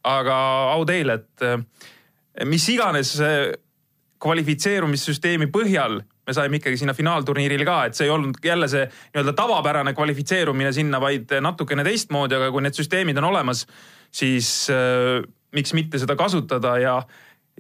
[0.07, 0.39] aga
[0.73, 3.15] au teile, et mis iganes
[4.23, 9.33] kvalifitseerumissüsteemi põhjal me saime ikkagi sinna finaalturniirile ka, et see ei olnud jälle see nii-öelda
[9.37, 13.65] tavapärane kvalifitseerumine sinna, vaid natukene teistmoodi, aga kui need süsteemid on olemas,
[14.13, 15.21] siis äh,
[15.55, 16.95] miks mitte seda kasutada ja,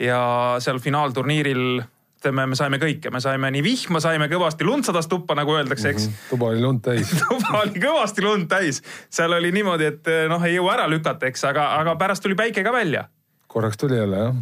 [0.01, 0.21] ja
[0.63, 1.83] seal finaalturniiril
[2.25, 5.91] ütleme, me saime kõike, me saime nii vihma, saime kõvasti lund sadas tuppa, nagu öeldakse,
[5.93, 6.13] eks mm.
[6.13, 6.29] -hmm.
[6.29, 10.55] tuba oli lund täis tuba oli kõvasti lund täis, seal oli niimoodi, et noh, ei
[10.55, 13.05] jõua ära lükata, eks, aga, aga pärast tuli päike ka välja.
[13.47, 14.35] korraks tuli jälle jah.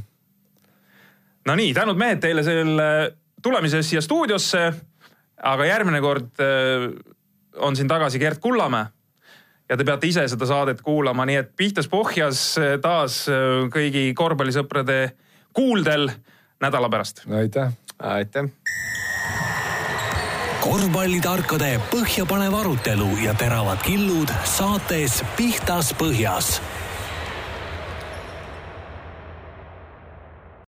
[1.45, 4.73] no nii, tänud mehed teile selle tulemise eest siia stuudiosse.
[5.43, 6.89] aga järgmine kord äh,
[7.59, 8.85] on siin tagasi Gerd Kullamäe
[9.69, 13.25] ja te peate ise seda saadet kuulama, nii et pihtas pohjas äh, taas
[13.73, 15.11] kõigi korvpallisõprade
[15.53, 16.09] kuuldel
[16.63, 17.25] nädala pärast.
[17.27, 17.73] aitäh.
[17.99, 18.49] aitäh.
[20.63, 26.55] korvpallitarkade põhjapanev arutelu ja teravad killud saates Pihtas põhjas